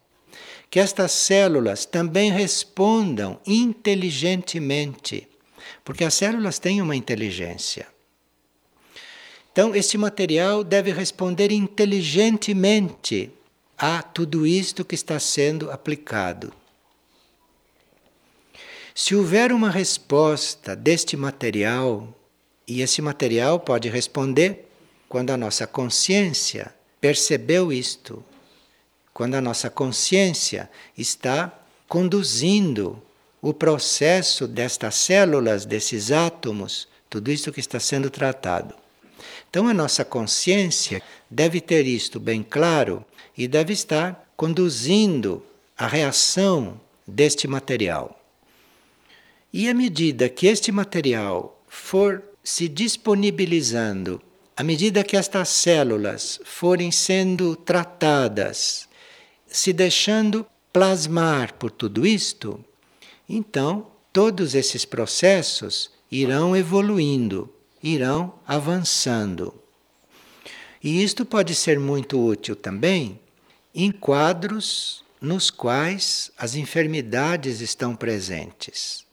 que 0.71 0.79
estas 0.79 1.12
células 1.12 1.85
também 1.85 2.31
respondam 2.31 3.38
inteligentemente, 3.47 5.29
porque 5.85 6.05
as 6.05 6.14
células 6.14 6.59
têm 6.59 6.81
uma 6.81 6.97
inteligência. 6.97 7.87
Então, 9.52 9.75
este 9.75 9.99
material 9.99 10.62
deve 10.62 10.93
responder 10.93 11.50
inteligentemente 11.50 13.31
a 13.76 14.00
tudo 14.00 14.47
isto 14.47 14.85
que 14.85 14.95
está 14.95 15.19
sendo 15.19 15.71
aplicado. 15.71 16.52
Se 18.95 19.17
houver 19.17 19.52
uma 19.52 19.71
resposta 19.71 20.76
deste 20.76 21.17
material, 21.17 22.09
e 22.67 22.81
esse 22.81 23.02
material 23.02 23.59
pode 23.59 23.88
responder 23.88 24.70
quando 25.11 25.31
a 25.31 25.37
nossa 25.37 25.67
consciência 25.67 26.73
percebeu 27.00 27.73
isto, 27.73 28.25
quando 29.13 29.35
a 29.35 29.41
nossa 29.41 29.69
consciência 29.69 30.71
está 30.97 31.52
conduzindo 31.89 33.02
o 33.43 33.52
processo 33.52 34.47
destas 34.47 34.95
células, 34.95 35.65
desses 35.65 36.13
átomos, 36.13 36.87
tudo 37.11 37.32
isso 37.32 37.50
que 37.50 37.58
está 37.58 37.80
sendo 37.80 38.08
tratado. 38.08 38.73
Então 39.50 39.67
a 39.67 39.75
nossa 39.75 40.04
consciência 40.04 41.02
deve 41.28 41.61
ter 41.61 41.89
isto 41.89 42.21
bem 42.21 42.41
claro 42.41 43.04
e 43.37 43.49
deve 43.49 43.73
estar 43.73 44.32
conduzindo 44.37 45.45
a 45.76 45.89
reação 45.89 46.80
deste 47.04 47.49
material. 47.49 48.17
E 49.52 49.69
à 49.69 49.75
medida 49.75 50.28
que 50.28 50.47
este 50.47 50.71
material 50.71 51.61
for 51.67 52.23
se 52.45 52.69
disponibilizando 52.69 54.23
à 54.61 54.63
medida 54.63 55.03
que 55.03 55.17
estas 55.17 55.49
células 55.49 56.39
forem 56.45 56.91
sendo 56.91 57.57
tratadas, 57.57 58.87
se 59.47 59.73
deixando 59.73 60.45
plasmar 60.71 61.55
por 61.55 61.71
tudo 61.71 62.07
isto, 62.07 62.63
então 63.27 63.87
todos 64.13 64.55
esses 64.55 64.85
processos 64.85 65.91
irão 66.13 66.55
evoluindo, 66.55 67.51
irão 67.83 68.35
avançando. 68.47 69.55
E 70.85 71.03
isto 71.03 71.25
pode 71.25 71.55
ser 71.55 71.81
muito 71.81 72.23
útil 72.23 72.55
também 72.55 73.19
em 73.75 73.91
quadros 73.91 75.03
nos 75.23 75.51
quais 75.51 76.31
as 76.37 76.55
enfermidades 76.55 77.63
estão 77.63 77.97
presentes. 77.97 79.07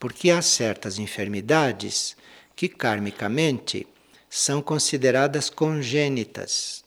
Porque 0.00 0.32
há 0.32 0.42
certas 0.42 0.98
enfermidades 0.98 2.16
que 2.56 2.68
karmicamente 2.68 3.86
são 4.30 4.62
consideradas 4.62 5.50
congênitas, 5.50 6.84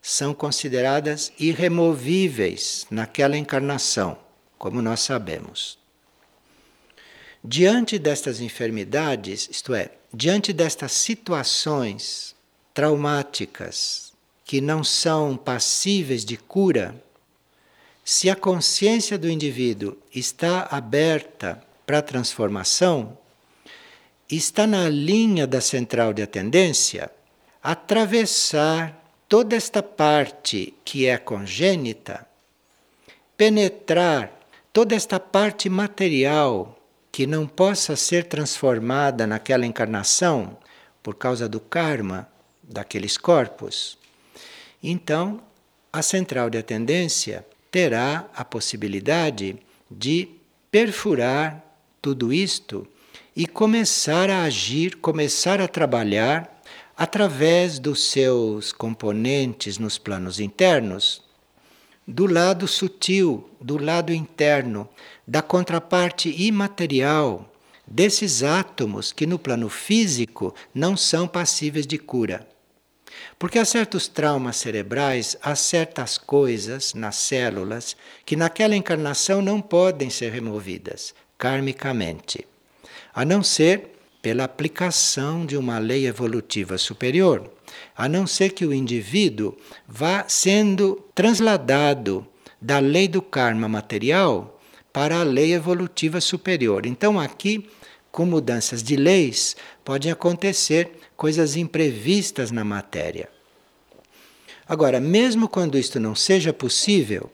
são 0.00 0.32
consideradas 0.32 1.32
irremovíveis 1.36 2.86
naquela 2.88 3.36
encarnação, 3.36 4.16
como 4.56 4.80
nós 4.80 5.00
sabemos. 5.00 5.76
Diante 7.42 7.98
destas 7.98 8.40
enfermidades, 8.40 9.48
isto 9.50 9.74
é, 9.74 9.90
diante 10.14 10.52
destas 10.52 10.92
situações 10.92 12.36
traumáticas 12.72 14.12
que 14.44 14.60
não 14.60 14.84
são 14.84 15.36
passíveis 15.36 16.24
de 16.24 16.36
cura, 16.36 16.94
se 18.04 18.30
a 18.30 18.36
consciência 18.36 19.18
do 19.18 19.28
indivíduo 19.28 19.96
está 20.14 20.68
aberta 20.70 21.60
para 21.84 21.98
a 21.98 22.02
transformação, 22.02 23.18
está 24.30 24.66
na 24.66 24.88
linha 24.88 25.46
da 25.46 25.60
central 25.60 26.12
de 26.12 26.22
atendência 26.22 27.10
atravessar 27.62 29.02
toda 29.28 29.54
esta 29.54 29.82
parte 29.82 30.74
que 30.84 31.06
é 31.06 31.16
congênita, 31.16 32.26
penetrar 33.36 34.32
toda 34.72 34.94
esta 34.94 35.20
parte 35.20 35.68
material 35.68 36.78
que 37.10 37.26
não 37.26 37.46
possa 37.46 37.94
ser 37.94 38.24
transformada 38.24 39.26
naquela 39.26 39.66
encarnação 39.66 40.56
por 41.02 41.14
causa 41.14 41.48
do 41.48 41.60
karma 41.60 42.28
daqueles 42.62 43.16
corpos. 43.16 43.98
Então, 44.82 45.40
a 45.92 46.02
central 46.02 46.48
de 46.48 46.58
atendência 46.58 47.46
terá 47.70 48.28
a 48.34 48.44
possibilidade 48.44 49.56
de 49.90 50.28
perfurar 50.70 51.62
tudo 52.00 52.32
isto 52.32 52.86
e 53.34 53.46
começar 53.46 54.28
a 54.28 54.42
agir, 54.42 54.96
começar 54.96 55.60
a 55.60 55.66
trabalhar 55.66 56.60
através 56.96 57.78
dos 57.78 58.10
seus 58.10 58.72
componentes 58.72 59.78
nos 59.78 59.96
planos 59.96 60.38
internos, 60.38 61.22
do 62.06 62.26
lado 62.26 62.68
sutil, 62.68 63.48
do 63.60 63.82
lado 63.82 64.12
interno, 64.12 64.88
da 65.26 65.40
contraparte 65.40 66.28
imaterial 66.28 67.50
desses 67.86 68.42
átomos 68.42 69.12
que 69.12 69.26
no 69.26 69.38
plano 69.38 69.68
físico 69.68 70.54
não 70.74 70.96
são 70.96 71.26
passíveis 71.26 71.86
de 71.86 71.98
cura. 71.98 72.46
Porque 73.38 73.58
há 73.58 73.64
certos 73.64 74.08
traumas 74.08 74.56
cerebrais, 74.56 75.36
há 75.42 75.54
certas 75.54 76.18
coisas 76.18 76.92
nas 76.92 77.16
células 77.16 77.96
que 78.26 78.36
naquela 78.36 78.76
encarnação 78.76 79.40
não 79.40 79.60
podem 79.60 80.10
ser 80.10 80.32
removidas 80.32 81.14
karmicamente 81.38 82.46
a 83.14 83.24
não 83.24 83.42
ser 83.42 83.90
pela 84.20 84.44
aplicação 84.44 85.44
de 85.44 85.56
uma 85.56 85.78
lei 85.78 86.06
evolutiva 86.06 86.78
superior, 86.78 87.50
a 87.96 88.08
não 88.08 88.26
ser 88.26 88.50
que 88.50 88.64
o 88.64 88.72
indivíduo 88.72 89.56
vá 89.86 90.24
sendo 90.28 91.02
transladado 91.14 92.26
da 92.60 92.78
lei 92.78 93.08
do 93.08 93.20
karma 93.20 93.68
material 93.68 94.60
para 94.92 95.20
a 95.20 95.24
lei 95.24 95.52
evolutiva 95.52 96.20
superior. 96.20 96.86
Então, 96.86 97.18
aqui, 97.18 97.68
com 98.12 98.24
mudanças 98.24 98.82
de 98.82 98.94
leis, 98.94 99.56
podem 99.84 100.12
acontecer 100.12 100.92
coisas 101.16 101.56
imprevistas 101.56 102.50
na 102.50 102.64
matéria. 102.64 103.28
Agora, 104.68 105.00
mesmo 105.00 105.48
quando 105.48 105.76
isto 105.76 105.98
não 105.98 106.14
seja 106.14 106.52
possível, 106.52 107.30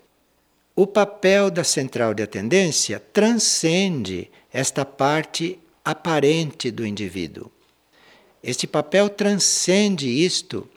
o 0.75 0.87
papel 0.87 1.51
da 1.51 1.65
central 1.65 2.15
de 2.15 2.23
atendência 2.23 3.03
transcende 3.13 4.31
esta 4.53 4.85
parte 4.85 5.59
aparente 5.91 6.71
do 6.71 6.87
indivíduo. 6.87 7.51
Este 8.43 8.67
papel 8.67 9.09
transcende 9.09 10.09
isto, 10.09 10.69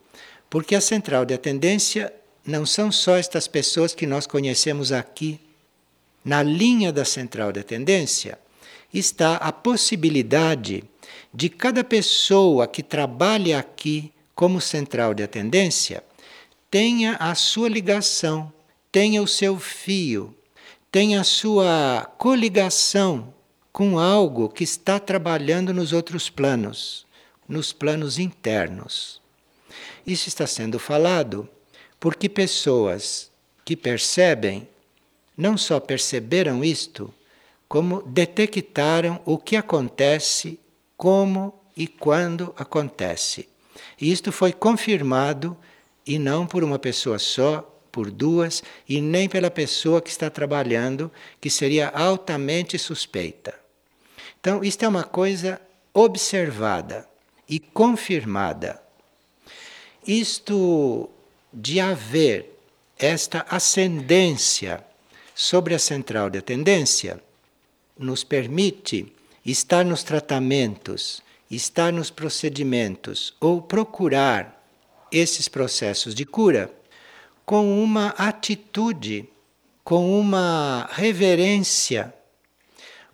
Porque 0.48 0.74
a 0.74 0.82
central 0.82 1.24
de 1.24 1.32
atendência 1.32 2.12
não 2.44 2.66
são 2.66 2.92
só 2.92 3.16
estas 3.16 3.48
pessoas 3.48 3.94
que 3.94 4.06
nós 4.06 4.26
conhecemos 4.26 4.92
aqui. 4.92 5.40
Na 6.22 6.42
linha 6.42 6.92
da 6.92 7.06
central 7.06 7.52
de 7.52 7.60
atendência 7.60 8.38
está 8.92 9.36
a 9.36 9.50
possibilidade 9.50 10.84
de 11.32 11.48
cada 11.48 11.82
pessoa 11.82 12.68
que 12.68 12.82
trabalha 12.82 13.58
aqui 13.58 14.12
como 14.34 14.60
central 14.60 15.14
de 15.14 15.22
atendência 15.22 16.04
tenha 16.70 17.16
a 17.16 17.34
sua 17.34 17.68
ligação, 17.68 18.52
tenha 18.90 19.22
o 19.22 19.28
seu 19.28 19.58
fio, 19.58 20.34
tenha 20.90 21.20
a 21.20 21.24
sua 21.24 22.10
coligação 22.18 23.32
com 23.72 23.98
algo 23.98 24.50
que 24.50 24.64
está 24.64 25.00
trabalhando 25.00 25.72
nos 25.72 25.94
outros 25.94 26.28
planos, 26.28 27.06
nos 27.48 27.72
planos 27.72 28.18
internos. 28.18 29.22
Isso 30.06 30.28
está 30.28 30.46
sendo 30.46 30.78
falado 30.78 31.48
porque 31.98 32.28
pessoas 32.28 33.30
que 33.64 33.74
percebem 33.74 34.68
não 35.36 35.56
só 35.56 35.80
perceberam 35.80 36.62
isto, 36.62 37.12
como 37.66 38.02
detectaram 38.02 39.20
o 39.24 39.38
que 39.38 39.56
acontece, 39.56 40.60
como 40.96 41.54
e 41.74 41.86
quando 41.86 42.52
acontece. 42.58 43.48
E 43.98 44.12
isto 44.12 44.30
foi 44.30 44.52
confirmado 44.52 45.56
e 46.06 46.18
não 46.18 46.46
por 46.46 46.62
uma 46.62 46.78
pessoa 46.78 47.18
só, 47.18 47.62
por 47.90 48.10
duas, 48.10 48.62
e 48.88 49.00
nem 49.00 49.28
pela 49.28 49.50
pessoa 49.50 50.02
que 50.02 50.10
está 50.10 50.28
trabalhando, 50.28 51.10
que 51.40 51.48
seria 51.48 51.88
altamente 51.88 52.78
suspeita. 52.78 53.61
Então, 54.42 54.64
isto 54.64 54.84
é 54.84 54.88
uma 54.88 55.04
coisa 55.04 55.60
observada 55.94 57.08
e 57.48 57.60
confirmada. 57.60 58.82
Isto 60.04 61.08
de 61.52 61.78
haver 61.78 62.58
esta 62.98 63.46
ascendência 63.48 64.84
sobre 65.32 65.76
a 65.76 65.78
central 65.78 66.28
de 66.28 66.42
tendência 66.42 67.22
nos 67.96 68.24
permite 68.24 69.12
estar 69.46 69.84
nos 69.84 70.02
tratamentos, 70.02 71.22
estar 71.48 71.92
nos 71.92 72.10
procedimentos 72.10 73.36
ou 73.40 73.62
procurar 73.62 74.60
esses 75.12 75.46
processos 75.46 76.16
de 76.16 76.24
cura 76.26 76.68
com 77.46 77.80
uma 77.80 78.08
atitude, 78.18 79.28
com 79.84 80.18
uma 80.18 80.88
reverência 80.90 82.12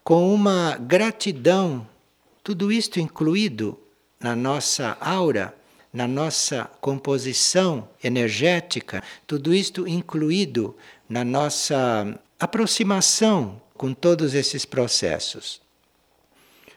com 0.09 0.33
uma 0.33 0.75
gratidão, 0.79 1.87
tudo 2.42 2.73
isto 2.73 2.99
incluído 2.99 3.79
na 4.18 4.35
nossa 4.35 4.97
aura, 5.03 5.55
na 5.92 6.09
nossa 6.09 6.64
composição 6.81 7.87
energética, 8.03 9.05
tudo 9.27 9.53
isto 9.53 9.87
incluído 9.87 10.75
na 11.07 11.23
nossa 11.27 12.18
aproximação 12.40 13.61
com 13.75 13.92
todos 13.92 14.33
esses 14.33 14.64
processos. 14.64 15.61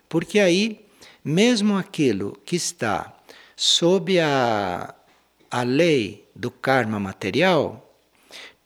Porque 0.10 0.38
aí, 0.38 0.86
mesmo 1.24 1.78
aquilo 1.78 2.38
que 2.46 2.58
está 2.58 3.15
sob 3.56 4.20
a, 4.20 4.94
a 5.50 5.63
lei 5.63 6.28
do 6.36 6.52
karma 6.52 7.00
material, 7.00 7.96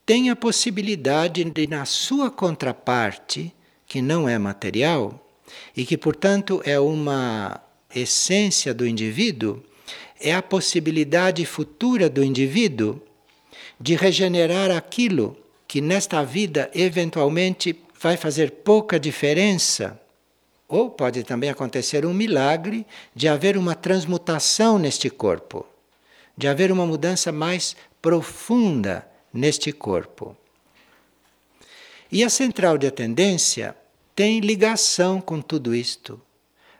tem 0.07 0.31
a 0.31 0.35
possibilidade 0.35 1.43
de, 1.43 1.67
na 1.67 1.85
sua 1.85 2.31
contraparte, 2.31 3.53
que 3.87 4.01
não 4.01 4.27
é 4.27 4.37
material 4.37 5.21
e 5.75 5.85
que, 5.85 5.97
portanto, 5.97 6.61
é 6.65 6.79
uma 6.79 7.61
essência 7.93 8.73
do 8.73 8.85
indivíduo, 8.85 9.63
é 10.19 10.33
a 10.33 10.41
possibilidade 10.41 11.45
futura 11.45 12.09
do 12.09 12.23
indivíduo 12.23 13.01
de 13.79 13.95
regenerar 13.95 14.71
aquilo 14.71 15.37
que 15.67 15.81
nesta 15.81 16.23
vida 16.23 16.69
eventualmente 16.73 17.77
vai 17.99 18.17
fazer 18.17 18.51
pouca 18.51 18.99
diferença. 18.99 19.99
Ou 20.67 20.89
pode 20.89 21.23
também 21.23 21.49
acontecer 21.49 22.05
um 22.05 22.13
milagre 22.13 22.85
de 23.13 23.27
haver 23.27 23.57
uma 23.57 23.75
transmutação 23.75 24.79
neste 24.79 25.09
corpo, 25.09 25.65
de 26.35 26.47
haver 26.47 26.71
uma 26.71 26.85
mudança 26.85 27.31
mais 27.31 27.75
profunda 28.01 29.07
neste 29.33 29.71
corpo. 29.71 30.35
E 32.11 32.23
a 32.23 32.29
central 32.29 32.77
de 32.77 32.87
atendência 32.87 33.75
tem 34.15 34.39
ligação 34.39 35.19
com 35.19 35.41
tudo 35.41 35.75
isto. 35.75 36.21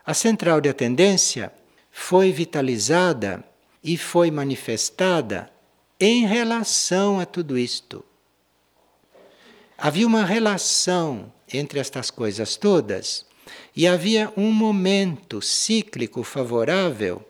A 0.06 0.14
central 0.14 0.62
de 0.62 0.70
atendência 0.70 1.52
foi 1.92 2.32
vitalizada 2.32 3.44
e 3.84 3.98
foi 3.98 4.30
manifestada 4.32 5.52
em 6.00 6.26
relação 6.26 7.20
a 7.20 7.26
tudo 7.26 7.58
isto. 7.58 8.04
Havia 9.78 10.08
uma 10.08 10.24
relação 10.24 11.32
entre 11.52 11.80
estas 11.80 12.10
coisas 12.10 12.56
todas 12.56 13.26
e 13.76 13.88
havia 13.88 14.32
um 14.38 14.52
momento 14.52 15.42
cíclico 15.42 16.24
favorável 16.24 17.26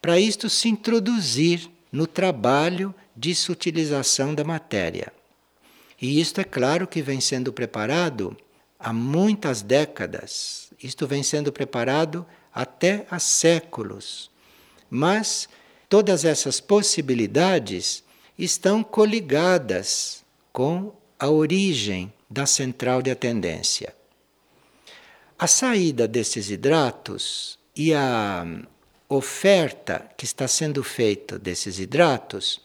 para 0.00 0.18
isto 0.18 0.48
se 0.48 0.68
introduzir 0.68 1.70
no 1.92 2.06
trabalho 2.06 2.94
de 3.14 3.34
sutilização 3.34 4.34
da 4.34 4.44
matéria. 4.44 5.12
E 6.00 6.20
isto 6.20 6.40
é 6.40 6.44
claro 6.44 6.86
que 6.86 7.02
vem 7.02 7.20
sendo 7.20 7.52
preparado 7.52 8.36
há 8.78 8.92
muitas 8.92 9.60
décadas. 9.60 10.72
Isto 10.82 11.06
vem 11.06 11.22
sendo 11.22 11.52
preparado 11.52 12.26
até 12.54 13.06
há 13.10 13.18
séculos. 13.18 14.30
Mas 14.88 15.48
todas 15.88 16.24
essas 16.24 16.58
possibilidades 16.58 18.02
estão 18.38 18.82
coligadas 18.82 20.24
com 20.52 20.92
a 21.18 21.28
origem 21.28 22.10
da 22.30 22.46
central 22.46 23.02
de 23.02 23.10
atendência. 23.10 23.94
A 25.38 25.46
saída 25.46 26.08
desses 26.08 26.50
hidratos 26.50 27.58
e 27.76 27.92
a 27.92 28.46
oferta 29.08 30.10
que 30.16 30.24
está 30.24 30.48
sendo 30.48 30.82
feita 30.82 31.38
desses 31.38 31.78
hidratos 31.78 32.60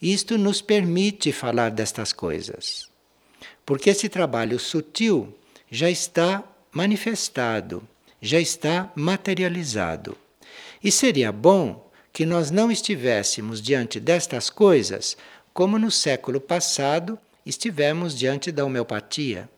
isto 0.00 0.36
nos 0.36 0.60
permite 0.60 1.32
falar 1.32 1.70
destas 1.70 2.12
coisas. 2.12 2.88
Porque 3.64 3.90
esse 3.90 4.08
trabalho 4.08 4.58
sutil 4.58 5.34
já 5.70 5.90
está 5.90 6.44
manifestado, 6.70 7.82
já 8.20 8.38
está 8.38 8.92
materializado. 8.94 10.16
E 10.82 10.92
seria 10.92 11.32
bom 11.32 11.90
que 12.12 12.24
nós 12.24 12.50
não 12.50 12.70
estivéssemos 12.70 13.60
diante 13.60 13.98
destas 13.98 14.48
coisas 14.48 15.16
como 15.52 15.78
no 15.78 15.90
século 15.90 16.40
passado 16.40 17.18
estivemos 17.44 18.16
diante 18.18 18.52
da 18.52 18.64
homeopatia, 18.64 19.48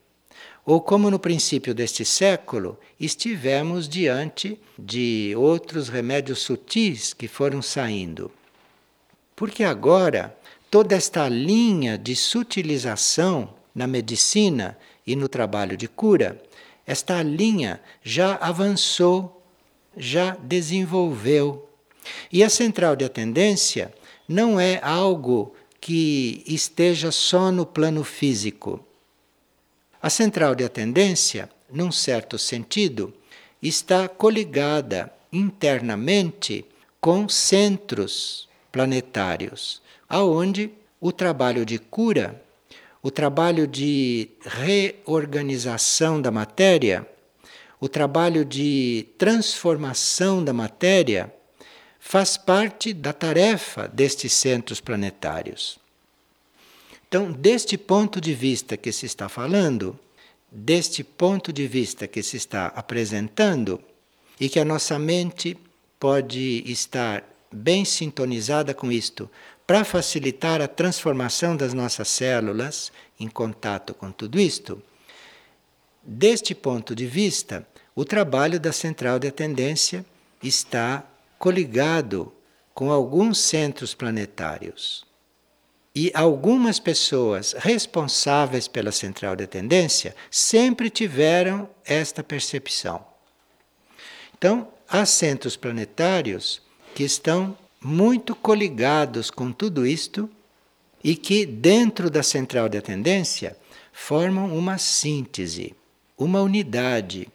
ou 0.64 0.80
como 0.80 1.10
no 1.10 1.18
princípio 1.18 1.74
deste 1.74 2.04
século 2.04 2.78
estivemos 3.00 3.88
diante 3.88 4.60
de 4.78 5.34
outros 5.36 5.88
remédios 5.88 6.40
sutis 6.40 7.14
que 7.14 7.26
foram 7.26 7.62
saindo. 7.62 8.30
Porque 9.38 9.62
agora 9.62 10.36
toda 10.68 10.96
esta 10.96 11.28
linha 11.28 11.96
de 11.96 12.16
sutilização 12.16 13.54
na 13.72 13.86
medicina 13.86 14.76
e 15.06 15.14
no 15.14 15.28
trabalho 15.28 15.76
de 15.76 15.86
cura, 15.86 16.42
esta 16.84 17.22
linha 17.22 17.80
já 18.02 18.34
avançou, 18.34 19.40
já 19.96 20.36
desenvolveu. 20.42 21.70
E 22.32 22.42
a 22.42 22.50
central 22.50 22.96
de 22.96 23.04
atendência 23.04 23.94
não 24.26 24.58
é 24.58 24.80
algo 24.82 25.54
que 25.80 26.42
esteja 26.44 27.12
só 27.12 27.52
no 27.52 27.64
plano 27.64 28.02
físico. 28.02 28.84
A 30.02 30.10
central 30.10 30.56
de 30.56 30.64
atendência, 30.64 31.48
num 31.70 31.92
certo 31.92 32.36
sentido, 32.36 33.14
está 33.62 34.08
coligada 34.08 35.12
internamente 35.32 36.66
com 37.00 37.28
centros 37.28 38.47
planetários, 38.70 39.82
aonde 40.08 40.70
o 41.00 41.12
trabalho 41.12 41.64
de 41.64 41.78
cura, 41.78 42.42
o 43.02 43.10
trabalho 43.10 43.66
de 43.66 44.28
reorganização 44.40 46.20
da 46.20 46.30
matéria, 46.30 47.08
o 47.80 47.88
trabalho 47.88 48.44
de 48.44 49.06
transformação 49.16 50.42
da 50.42 50.52
matéria 50.52 51.32
faz 52.00 52.36
parte 52.36 52.92
da 52.92 53.12
tarefa 53.12 53.88
destes 53.88 54.32
centros 54.32 54.80
planetários. 54.80 55.78
Então, 57.06 57.30
deste 57.30 57.78
ponto 57.78 58.20
de 58.20 58.34
vista 58.34 58.76
que 58.76 58.92
se 58.92 59.06
está 59.06 59.28
falando, 59.28 59.98
deste 60.50 61.04
ponto 61.04 61.52
de 61.52 61.66
vista 61.66 62.06
que 62.06 62.22
se 62.22 62.36
está 62.36 62.66
apresentando, 62.66 63.80
e 64.40 64.48
que 64.48 64.60
a 64.60 64.64
nossa 64.64 64.98
mente 64.98 65.56
pode 65.98 66.62
estar 66.70 67.24
bem 67.52 67.84
sintonizada 67.84 68.74
com 68.74 68.90
isto, 68.90 69.30
para 69.66 69.84
facilitar 69.84 70.60
a 70.60 70.68
transformação 70.68 71.56
das 71.56 71.74
nossas 71.74 72.08
células 72.08 72.90
em 73.20 73.28
contato 73.28 73.92
com 73.92 74.10
tudo 74.10 74.40
isto, 74.40 74.82
deste 76.02 76.54
ponto 76.54 76.94
de 76.94 77.06
vista, 77.06 77.66
o 77.94 78.04
trabalho 78.04 78.58
da 78.58 78.72
central 78.72 79.18
de 79.18 79.28
atendência 79.28 80.06
está 80.42 81.04
coligado 81.38 82.32
com 82.72 82.90
alguns 82.90 83.38
centros 83.38 83.94
planetários 83.94 85.06
e 85.94 86.12
algumas 86.14 86.78
pessoas 86.78 87.54
responsáveis 87.58 88.68
pela 88.68 88.92
central 88.92 89.34
de 89.34 89.48
tendência 89.48 90.14
sempre 90.30 90.90
tiveram 90.90 91.68
esta 91.84 92.22
percepção. 92.22 93.04
Então, 94.36 94.68
há 94.88 95.04
centros 95.04 95.56
planetários 95.56 96.62
que 96.98 97.04
estão 97.04 97.56
muito 97.80 98.34
coligados 98.34 99.30
com 99.30 99.52
tudo 99.52 99.86
isto 99.86 100.28
e 101.04 101.14
que, 101.14 101.46
dentro 101.46 102.10
da 102.10 102.24
central 102.24 102.68
de 102.68 102.80
tendência, 102.80 103.56
formam 103.92 104.52
uma 104.58 104.78
síntese, 104.78 105.76
uma 106.18 106.42
unidade. 106.42 107.28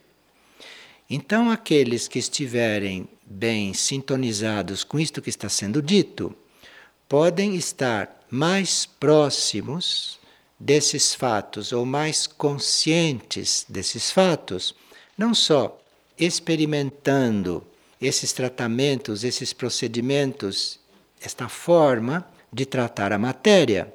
Então, 1.10 1.49
aqueles 1.49 2.10
que 2.10 2.19
estiverem 2.19 3.08
bem 3.26 3.73
sintonizados 3.73 4.84
com 4.84 4.99
isto 4.99 5.21
que 5.21 5.30
está 5.30 5.47
sendo 5.47 5.82
dito, 5.82 6.36
podem 7.08 7.56
estar 7.56 8.21
mais 8.30 8.86
próximos 8.86 10.19
desses 10.60 11.15
fatos 11.15 11.71
ou 11.71 11.86
mais 11.86 12.28
conscientes 12.28 13.65
desses 13.69 14.12
fatos, 14.12 14.76
não 15.17 15.34
só 15.34 15.82
experimentando 16.19 17.65
esses 18.06 18.34
tratamentos, 18.34 19.24
esses 19.24 19.54
procedimentos, 19.54 20.80
esta 21.22 21.48
forma 21.48 22.28
de 22.52 22.66
tratar 22.66 23.13
a 23.13 23.18
matéria, 23.18 23.94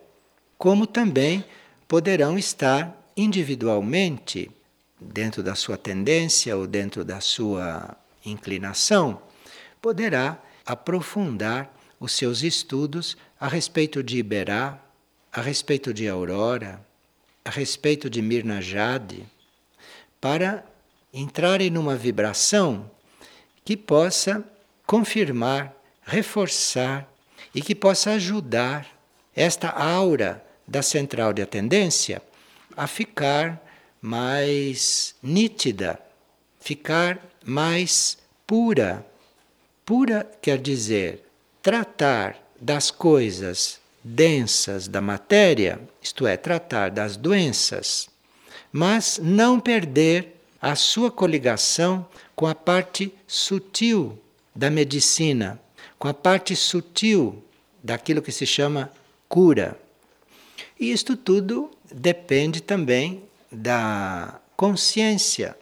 como 0.57 0.87
também 0.87 1.45
poderão 1.87 2.39
estar 2.39 2.97
individualmente, 3.17 4.51
dentro 5.01 5.43
da 5.43 5.55
sua 5.55 5.77
tendência 5.77 6.57
ou 6.57 6.67
dentro 6.67 7.05
da 7.05 7.21
sua 7.21 7.97
inclinação, 8.25 9.21
poderá 9.81 10.43
aprofundar 10.67 11.73
os 12.01 12.13
seus 12.13 12.43
estudos 12.43 13.17
a 13.39 13.47
respeito 13.47 14.03
de 14.03 14.19
Iberá, 14.19 14.83
a 15.33 15.41
respeito 15.41 15.93
de 15.93 16.09
Aurora, 16.09 16.85
a 17.45 17.51
respeito 17.51 18.11
de 18.11 18.21
Mirna 18.23 18.61
Jade, 18.61 19.25
para 20.21 20.65
entrarem 21.13 21.71
numa 21.71 21.95
vibração 21.95 22.91
que 23.69 23.77
possa 23.77 24.43
confirmar, 24.87 25.77
reforçar 26.03 27.07
e 27.55 27.61
que 27.61 27.75
possa 27.75 28.13
ajudar 28.13 28.87
esta 29.37 29.69
aura 29.69 30.43
da 30.67 30.81
central 30.81 31.35
de 31.35 31.43
atendência 31.43 32.23
a 32.75 32.87
ficar 32.87 33.63
mais 34.01 35.15
nítida, 35.23 36.01
ficar 36.59 37.21
mais 37.45 38.17
pura. 38.47 39.05
Pura 39.85 40.27
quer 40.41 40.57
dizer 40.57 41.27
tratar 41.61 42.39
das 42.59 42.91
coisas 42.91 43.79
densas 44.03 44.89
da 44.89 45.03
matéria, 45.03 45.79
isto 46.01 46.27
é, 46.27 46.39
tratar 46.39 46.91
das 46.91 47.19
doenças, 47.19 48.09
mas 48.73 49.21
não 49.23 49.61
perder 49.61 50.41
a 50.59 50.75
sua 50.75 51.11
coligação 51.11 52.09
com 52.39 52.47
a 52.47 52.55
parte 52.55 53.13
sutil 53.27 54.17
da 54.55 54.71
medicina, 54.71 55.61
com 55.99 56.07
a 56.07 56.15
parte 56.15 56.55
sutil 56.55 57.43
daquilo 57.83 58.23
que 58.23 58.31
se 58.31 58.47
chama 58.47 58.93
cura. 59.29 59.77
E 60.79 60.93
isto 60.93 61.17
tudo 61.17 61.69
depende 61.91 62.61
também 62.61 63.25
da 63.51 64.41
consciência 64.57 65.59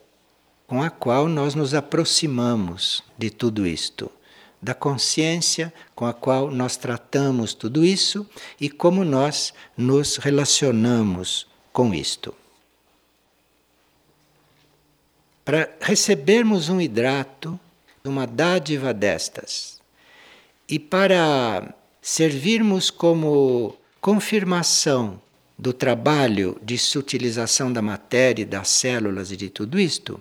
com 0.66 0.82
a 0.82 0.90
qual 0.90 1.28
nós 1.28 1.54
nos 1.54 1.72
aproximamos 1.72 3.02
de 3.16 3.30
tudo 3.30 3.66
isto 3.66 4.12
da 4.60 4.74
consciência 4.74 5.72
com 5.94 6.04
a 6.04 6.12
qual 6.12 6.50
nós 6.50 6.76
tratamos 6.76 7.54
tudo 7.54 7.86
isso 7.86 8.26
e 8.60 8.68
como 8.68 9.02
nós 9.02 9.54
nos 9.78 10.18
relacionamos 10.18 11.46
com 11.72 11.94
isto. 11.94 12.34
Para 15.46 15.70
recebermos 15.80 16.68
um 16.68 16.80
hidrato, 16.80 17.58
uma 18.04 18.26
dádiva 18.26 18.92
destas, 18.92 19.80
e 20.68 20.76
para 20.76 21.72
servirmos 22.02 22.90
como 22.90 23.76
confirmação 24.00 25.22
do 25.56 25.72
trabalho 25.72 26.58
de 26.60 26.76
sutilização 26.76 27.72
da 27.72 27.80
matéria, 27.80 28.44
das 28.44 28.68
células 28.70 29.30
e 29.30 29.36
de 29.36 29.48
tudo 29.48 29.78
isto, 29.78 30.20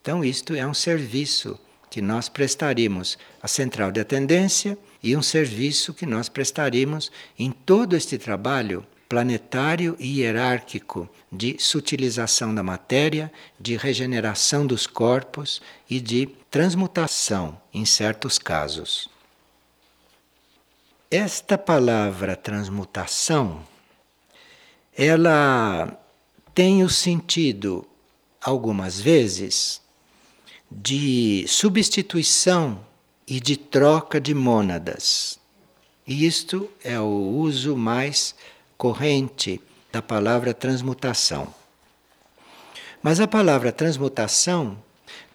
então 0.00 0.24
isto 0.24 0.54
é 0.54 0.66
um 0.66 0.72
serviço 0.72 1.58
que 1.90 2.00
nós 2.00 2.30
prestaríamos 2.30 3.18
à 3.42 3.46
central 3.46 3.92
de 3.92 4.00
atendência 4.00 4.78
e 5.02 5.14
um 5.14 5.20
serviço 5.20 5.92
que 5.92 6.06
nós 6.06 6.30
prestaríamos 6.30 7.12
em 7.38 7.50
todo 7.50 7.94
este 7.94 8.16
trabalho 8.16 8.82
planetário 9.08 9.96
e 9.98 10.20
hierárquico 10.20 11.08
de 11.30 11.56
sutilização 11.58 12.54
da 12.54 12.62
matéria, 12.62 13.32
de 13.58 13.76
regeneração 13.76 14.66
dos 14.66 14.86
corpos 14.86 15.60
e 15.88 16.00
de 16.00 16.26
transmutação 16.50 17.60
em 17.72 17.84
certos 17.84 18.38
casos. 18.38 19.08
Esta 21.10 21.56
palavra 21.56 22.34
transmutação, 22.34 23.64
ela 24.96 26.00
tem 26.54 26.82
o 26.82 26.88
sentido 26.88 27.86
algumas 28.40 29.00
vezes 29.00 29.80
de 30.70 31.44
substituição 31.46 32.84
e 33.26 33.40
de 33.40 33.56
troca 33.56 34.20
de 34.20 34.34
mônadas. 34.34 35.38
E 36.06 36.26
isto 36.26 36.70
é 36.82 36.98
o 37.00 37.06
uso 37.06 37.76
mais 37.76 38.34
corrente 38.76 39.60
da 39.92 40.02
palavra 40.02 40.52
transmutação. 40.52 41.52
Mas 43.02 43.20
a 43.20 43.28
palavra 43.28 43.70
transmutação 43.70 44.78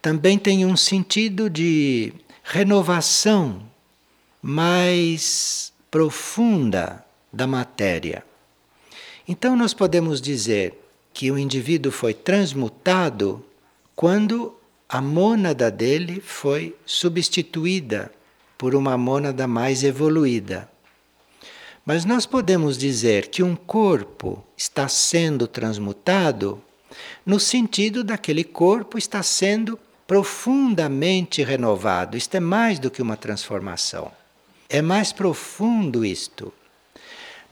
também 0.02 0.38
tem 0.38 0.65
um 0.65 0.75
sentido 0.75 1.49
de 1.49 2.13
renovação 2.43 3.62
mais 4.41 5.71
profunda 5.91 7.06
da 7.32 7.45
matéria. 7.45 8.23
Então, 9.28 9.56
nós 9.56 9.73
podemos 9.73 10.19
dizer 10.19 10.73
que 11.13 11.30
o 11.32 11.38
indivíduo 11.38 11.91
foi 11.91 12.13
transmutado 12.13 13.45
quando 13.95 14.56
a 14.88 15.02
mônada 15.02 15.69
dele 15.69 16.19
foi 16.19 16.75
substituída 16.86 18.12
por 18.58 18.73
uma 18.73 18.97
mônada 18.97 19.47
mais 19.47 19.84
evoluída. 19.84 20.69
Mas 21.89 22.06
nós 22.06 22.28
podemos 22.28 22.78
dizer 22.78 23.30
que 23.30 23.41
um 23.41 23.56
corpo 23.56 24.45
está 24.56 24.88
sendo 24.88 25.47
transmutado 25.47 26.62
no 27.25 27.39
sentido 27.39 28.04
daquele 28.04 28.43
corpo 28.43 28.95
está 28.95 29.23
sendo 29.23 29.75
profundamente 30.06 31.41
renovado. 31.41 32.15
Isto 32.15 32.36
é 32.36 32.39
mais 32.39 32.78
do 32.78 32.91
que 32.91 33.02
uma 33.02 33.17
transformação. 33.17 34.12
É 34.69 34.84
mais 34.84 35.12
profundo 35.12 36.06
isto. 36.06 36.54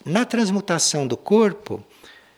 Na 0.06 0.24
transmutação 0.24 1.08
do 1.08 1.18
corpo, 1.18 1.84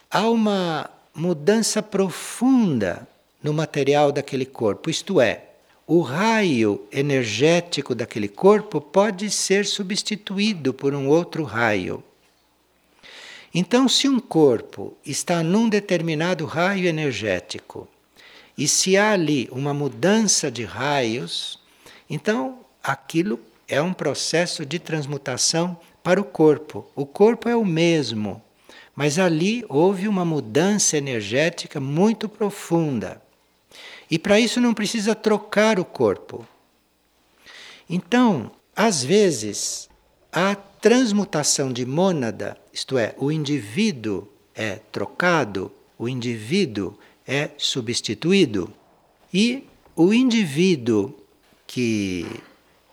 há 0.10 0.30
uma 0.30 0.90
mudança 1.14 1.84
profunda 1.84 3.06
no 3.44 3.54
material 3.54 4.10
daquele 4.14 4.46
corpo, 4.46 4.90
isto 4.90 5.20
é, 5.20 5.49
o 5.92 6.02
raio 6.02 6.88
energético 6.92 7.96
daquele 7.96 8.28
corpo 8.28 8.80
pode 8.80 9.32
ser 9.32 9.66
substituído 9.66 10.72
por 10.72 10.94
um 10.94 11.08
outro 11.08 11.44
raio. 11.44 12.04
Então, 13.52 13.90
se 13.90 14.08
um 14.08 14.20
corpo 14.20 14.96
está 15.04 15.42
num 15.42 15.68
determinado 15.68 16.46
raio 16.46 16.86
energético 16.86 17.88
e 18.56 18.68
se 18.68 18.98
há 18.98 19.14
ali 19.14 19.50
uma 19.52 19.74
mudança 19.74 20.52
de 20.52 20.64
raios, 20.64 21.60
então 22.08 22.60
aquilo 22.84 23.40
é 23.68 23.82
um 23.82 23.92
processo 23.92 24.64
de 24.68 24.78
transmutação 24.78 25.76
para 26.04 26.22
o 26.22 26.24
corpo. 26.24 26.86
O 26.96 27.04
corpo 27.04 27.50
é 27.50 27.56
o 27.56 27.66
mesmo, 27.66 28.40
mas 28.96 29.18
ali 29.18 29.66
houve 29.68 30.08
uma 30.08 30.24
mudança 30.24 30.96
energética 30.98 31.80
muito 31.80 32.30
profunda. 32.30 33.20
E 34.10 34.18
para 34.18 34.40
isso 34.40 34.60
não 34.60 34.74
precisa 34.74 35.14
trocar 35.14 35.80
o 35.80 35.86
corpo. 35.86 36.48
Então, 37.90 38.52
às 38.76 39.04
vezes, 39.04 39.90
a 40.32 40.56
transmutação 40.56 41.72
de 41.72 41.86
mônada, 41.86 42.58
isto 42.72 42.98
é, 42.98 43.14
o 43.18 43.32
indivíduo 43.32 44.28
é 44.56 44.76
trocado, 44.92 45.72
o 45.98 46.08
indivíduo 46.08 46.98
é 47.28 47.52
substituído, 47.58 48.74
e 49.34 49.68
o 49.96 50.14
indivíduo 50.14 51.16
que 51.68 52.26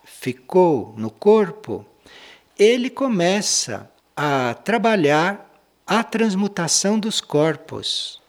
ficou 0.03 0.93
no 0.97 1.09
corpo, 1.09 1.85
ele 2.57 2.89
começa 2.89 3.89
a 4.15 4.53
trabalhar 4.53 5.49
a 5.85 6.03
transmutação 6.03 6.99
dos 6.99 7.21
corpos, 7.21 8.21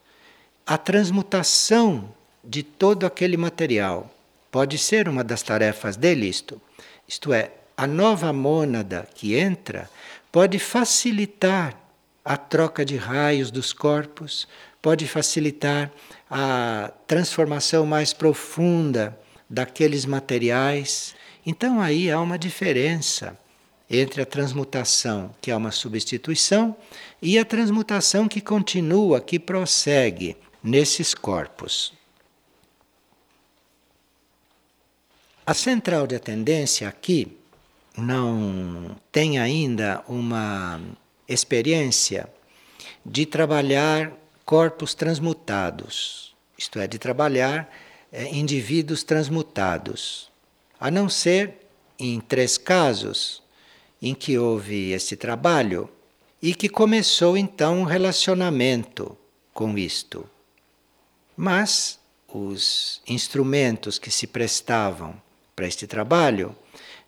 a 0.67 0.79
transmutação 0.79 2.15
de 2.49 2.63
todo 2.63 3.05
aquele 3.05 3.37
material. 3.37 4.11
Pode 4.51 4.79
ser 4.79 5.07
uma 5.07 5.23
das 5.23 5.43
tarefas 5.43 5.97
dele 5.97 6.27
isto. 6.27 6.59
Isto 7.07 7.35
é, 7.35 7.51
a 7.77 7.87
nova 7.87 8.33
mônada 8.33 9.07
que 9.15 9.37
entra 9.37 9.89
pode 10.33 10.59
facilitar 10.59 11.79
a 12.25 12.37
troca 12.39 12.85
de 12.87 12.97
raios 12.97 13.51
dos 13.51 13.75
corpos, 13.75 14.49
pode 14.81 15.07
facilitar 15.07 15.93
a 16.31 16.91
transformação 17.07 17.85
mais 17.85 18.15
profunda 18.15 19.19
daqueles 19.49 20.07
materiais. 20.07 21.15
Então 21.45 21.81
aí 21.81 22.11
há 22.11 22.19
uma 22.19 22.39
diferença 22.39 23.39
entre 23.91 24.23
a 24.23 24.27
transmutação, 24.27 25.35
que 25.41 25.51
é 25.51 25.57
uma 25.57 25.71
substituição, 25.71 26.75
e 27.21 27.39
a 27.39 27.45
transmutação 27.45 28.27
que 28.27 28.41
continua, 28.41 29.21
que 29.21 29.39
prossegue 29.39 30.37
nesses 30.63 31.15
corpos. 31.15 31.98
A 35.49 35.55
central 35.55 36.07
de 36.07 36.15
atendência 36.15 36.87
aqui 36.87 37.35
não 37.97 38.95
tem 39.11 39.39
ainda 39.39 40.05
uma 40.07 40.79
experiência 41.27 42.29
de 43.03 43.25
trabalhar 43.25 44.13
corpos 44.45 44.93
transmutados, 44.93 46.37
isto 46.59 46.79
é, 46.79 46.87
de 46.87 46.99
trabalhar 46.99 47.75
é, 48.13 48.29
indivíduos 48.29 49.03
transmutados, 49.03 50.31
a 50.79 50.91
não 50.91 51.09
ser 51.09 51.55
em 51.99 52.21
três 52.21 52.59
casos 52.59 53.43
em 54.03 54.15
que 54.15 54.37
houve 54.37 54.91
esse 54.91 55.17
trabalho 55.17 55.89
e 56.43 56.55
que 56.55 56.69
começou 56.69 57.39
então 57.39 57.81
um 57.81 57.85
relacionamento 57.85 59.17
com 59.55 59.79
isto. 59.79 60.29
Mas 61.35 61.99
os 62.29 63.01
instrumentos 63.09 63.99
que 63.99 64.11
se 64.11 64.27
prestavam 64.27 65.27
para 65.59 65.67
este 65.67 65.89
trabalho 65.89 66.55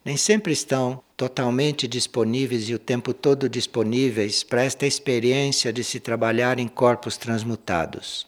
nem 0.04 0.16
sempre 0.16 0.52
estão 0.52 1.00
totalmente 1.16 1.86
disponíveis 1.86 2.68
e 2.68 2.74
o 2.74 2.80
tempo 2.80 3.14
todo 3.14 3.48
disponíveis 3.48 4.42
para 4.42 4.64
esta 4.64 4.88
experiência 4.88 5.72
de 5.72 5.84
se 5.84 6.00
trabalhar 6.00 6.58
em 6.58 6.66
corpos 6.66 7.16
transmutados. 7.16 8.26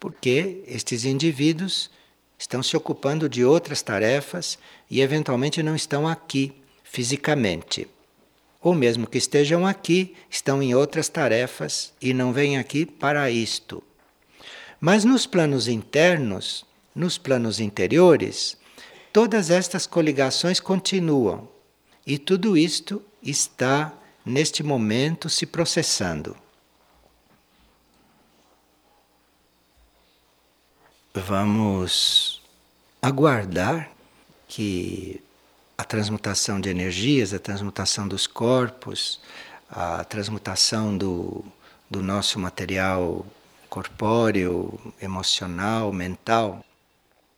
Porque 0.00 0.64
estes 0.66 1.04
indivíduos 1.04 1.88
estão 2.36 2.64
se 2.64 2.76
ocupando 2.76 3.28
de 3.28 3.44
outras 3.44 3.80
tarefas 3.80 4.58
e 4.90 5.00
eventualmente 5.00 5.62
não 5.62 5.76
estão 5.76 6.08
aqui 6.08 6.52
fisicamente. 6.82 7.86
Ou 8.60 8.74
mesmo 8.74 9.06
que 9.06 9.18
estejam 9.18 9.64
aqui, 9.64 10.16
estão 10.28 10.60
em 10.60 10.74
outras 10.74 11.08
tarefas 11.08 11.92
e 12.02 12.12
não 12.12 12.32
vêm 12.32 12.58
aqui 12.58 12.84
para 12.84 13.30
isto. 13.30 13.84
Mas 14.80 15.04
nos 15.04 15.26
planos 15.26 15.68
internos, 15.68 16.64
nos 16.92 17.18
planos 17.18 17.60
interiores, 17.60 18.60
todas 19.12 19.50
estas 19.50 19.86
coligações 19.86 20.58
continuam 20.58 21.48
e 22.06 22.18
tudo 22.18 22.56
isto 22.56 23.02
está 23.22 23.92
neste 24.24 24.62
momento 24.62 25.28
se 25.28 25.44
processando. 25.44 26.36
Vamos 31.14 32.40
aguardar 33.02 33.90
que 34.48 35.22
a 35.76 35.84
transmutação 35.84 36.60
de 36.60 36.70
energias, 36.70 37.34
a 37.34 37.38
transmutação 37.38 38.08
dos 38.08 38.26
corpos, 38.26 39.20
a 39.68 40.04
transmutação 40.04 40.96
do, 40.96 41.44
do 41.90 42.02
nosso 42.02 42.38
material 42.38 43.26
corpóreo, 43.68 44.78
emocional, 45.00 45.92
mental, 45.92 46.64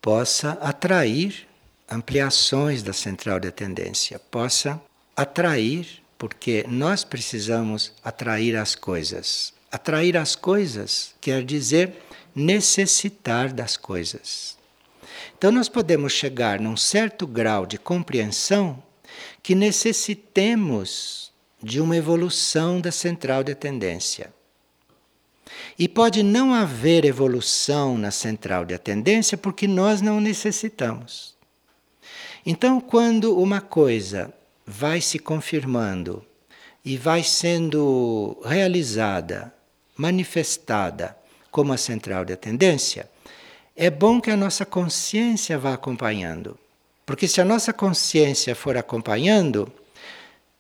possa 0.01 0.53
atrair 0.61 1.49
ampliações 1.95 2.83
da 2.83 2.93
central 2.93 3.39
de 3.39 3.51
tendência, 3.51 4.19
possa 4.19 4.81
atrair, 5.17 6.03
porque 6.19 6.65
nós 6.69 7.05
precisamos 7.05 7.93
atrair 8.03 8.57
as 8.57 8.75
coisas. 8.75 9.55
Atrair 9.71 10.17
as 10.17 10.35
coisas 10.35 11.15
quer 11.21 11.45
dizer 11.45 11.95
necessitar 12.35 13.53
das 13.53 13.77
coisas. 13.77 14.57
Então, 15.39 15.53
nós 15.53 15.69
podemos 15.69 16.13
chegar 16.13 16.59
num 16.59 16.77
certo 16.77 17.27
grau 17.27 17.67
de 17.67 17.79
compreensão 17.79 18.83
que 19.43 19.55
necessitemos 19.55 21.33
de 21.63 21.81
uma 21.81 21.97
evolução 21.97 22.81
da 22.81 22.91
central 22.91 23.45
de 23.45 23.55
tendência. 23.55 24.33
E 25.79 25.89
pode 25.89 26.23
não 26.23 26.55
haver 26.55 27.05
evolução 27.05 27.97
na 27.99 28.11
central 28.11 28.65
de 28.65 28.77
tendência 28.79 29.37
porque 29.37 29.69
nós 29.69 30.01
não 30.01 30.21
necessitamos. 30.21 31.35
Então, 32.47 32.81
quando 32.81 33.39
uma 33.39 33.61
coisa 33.61 34.33
vai 34.67 35.01
se 35.01 35.19
confirmando 35.19 36.25
e 36.85 36.97
vai 36.97 37.23
sendo 37.23 38.39
realizada, 38.45 39.55
manifestada 39.97 41.17
como 41.51 41.73
a 41.73 41.79
central 41.79 42.25
de 42.25 42.37
tendência, 42.37 43.09
é 43.75 43.89
bom 43.89 44.21
que 44.21 44.31
a 44.31 44.37
nossa 44.37 44.67
consciência 44.67 45.59
vá 45.59 45.75
acompanhando. 45.75 46.59
Porque 47.07 47.27
se 47.27 47.41
a 47.41 47.45
nossa 47.45 47.73
consciência 47.73 48.55
for 48.55 48.77
acompanhando, 48.77 49.73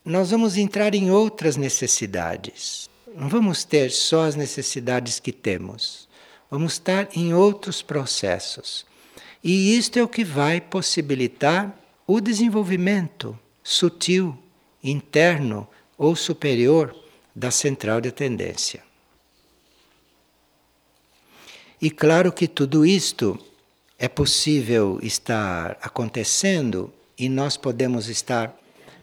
nós 0.04 0.30
vamos 0.30 0.56
entrar 0.56 0.94
em 0.94 1.10
outras 1.10 1.56
necessidades. 1.56 2.88
Não 3.14 3.28
vamos 3.28 3.62
ter 3.62 3.90
só 3.90 4.24
as 4.24 4.34
necessidades 4.34 5.20
que 5.20 5.32
temos. 5.32 6.08
Vamos 6.50 6.74
estar 6.74 7.08
em 7.14 7.34
outros 7.34 7.82
processos. 7.82 8.86
E 9.44 9.76
isto 9.76 9.98
é 9.98 10.02
o 10.02 10.08
que 10.08 10.24
vai 10.24 10.58
possibilitar 10.58 11.78
o 12.06 12.18
desenvolvimento 12.18 13.38
sutil, 13.62 14.36
interno 14.82 15.68
ou 15.98 16.16
superior 16.16 16.96
da 17.36 17.50
central 17.50 18.00
de 18.00 18.10
tendência. 18.10 18.82
E 21.80 21.90
claro 21.90 22.32
que 22.32 22.48
tudo 22.48 22.86
isto 22.86 23.38
é 23.98 24.08
possível 24.08 24.98
estar 25.02 25.76
acontecendo 25.82 26.90
e 27.18 27.28
nós 27.28 27.58
podemos 27.58 28.08
estar 28.08 28.58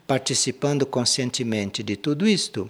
participando 0.08 0.86
conscientemente 0.86 1.84
de 1.84 1.96
tudo 1.96 2.28
isto, 2.28 2.70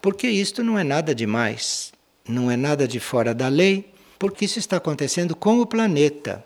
porque 0.00 0.28
isto 0.28 0.64
não 0.64 0.76
é 0.76 0.82
nada 0.82 1.14
demais, 1.14 1.92
não 2.28 2.50
é 2.50 2.56
nada 2.56 2.86
de 2.88 2.98
fora 2.98 3.32
da 3.32 3.46
lei, 3.48 3.92
porque 4.18 4.44
isso 4.44 4.58
está 4.58 4.76
acontecendo 4.78 5.36
com 5.36 5.60
o 5.60 5.66
planeta. 5.66 6.44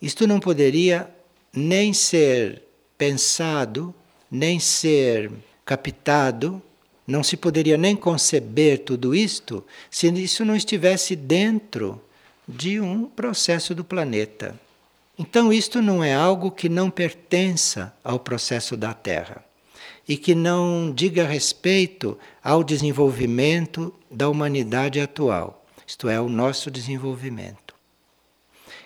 Isto 0.00 0.26
não 0.26 0.38
poderia 0.38 1.08
nem 1.52 1.92
ser 1.92 2.62
pensado, 2.96 3.94
nem 4.30 4.60
ser 4.60 5.30
captado, 5.64 6.62
não 7.06 7.22
se 7.22 7.36
poderia 7.36 7.76
nem 7.76 7.96
conceber 7.96 8.80
tudo 8.80 9.14
isto 9.14 9.64
se 9.90 10.08
isso 10.08 10.44
não 10.44 10.54
estivesse 10.54 11.16
dentro 11.16 12.00
de 12.46 12.80
um 12.80 13.06
processo 13.06 13.74
do 13.74 13.82
planeta. 13.82 14.58
Então, 15.18 15.52
isto 15.52 15.82
não 15.82 16.04
é 16.04 16.14
algo 16.14 16.50
que 16.50 16.68
não 16.68 16.90
pertença 16.90 17.92
ao 18.04 18.20
processo 18.20 18.76
da 18.76 18.94
Terra 18.94 19.44
e 20.06 20.16
que 20.16 20.34
não 20.34 20.92
diga 20.92 21.26
respeito 21.26 22.16
ao 22.42 22.62
desenvolvimento 22.62 23.92
da 24.10 24.28
humanidade 24.28 25.00
atual, 25.00 25.66
isto 25.86 26.08
é, 26.08 26.20
o 26.20 26.28
nosso 26.28 26.70
desenvolvimento. 26.70 27.74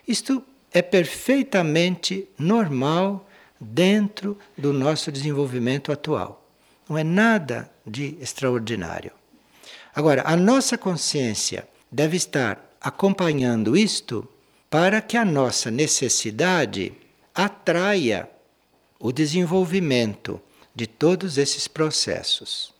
Isto 0.06 0.42
é 0.72 0.80
perfeitamente 0.80 2.28
normal 2.38 3.28
dentro 3.60 4.38
do 4.56 4.72
nosso 4.72 5.12
desenvolvimento 5.12 5.92
atual. 5.92 6.44
Não 6.88 6.98
é 6.98 7.04
nada 7.04 7.70
de 7.86 8.16
extraordinário. 8.20 9.12
Agora, 9.94 10.22
a 10.24 10.36
nossa 10.36 10.78
consciência 10.78 11.68
deve 11.90 12.16
estar 12.16 12.76
acompanhando 12.80 13.76
isto 13.76 14.26
para 14.70 15.00
que 15.00 15.16
a 15.16 15.24
nossa 15.24 15.70
necessidade 15.70 16.92
atraia 17.34 18.28
o 18.98 19.12
desenvolvimento 19.12 20.40
de 20.74 20.86
todos 20.86 21.36
esses 21.36 21.68
processos. 21.68 22.71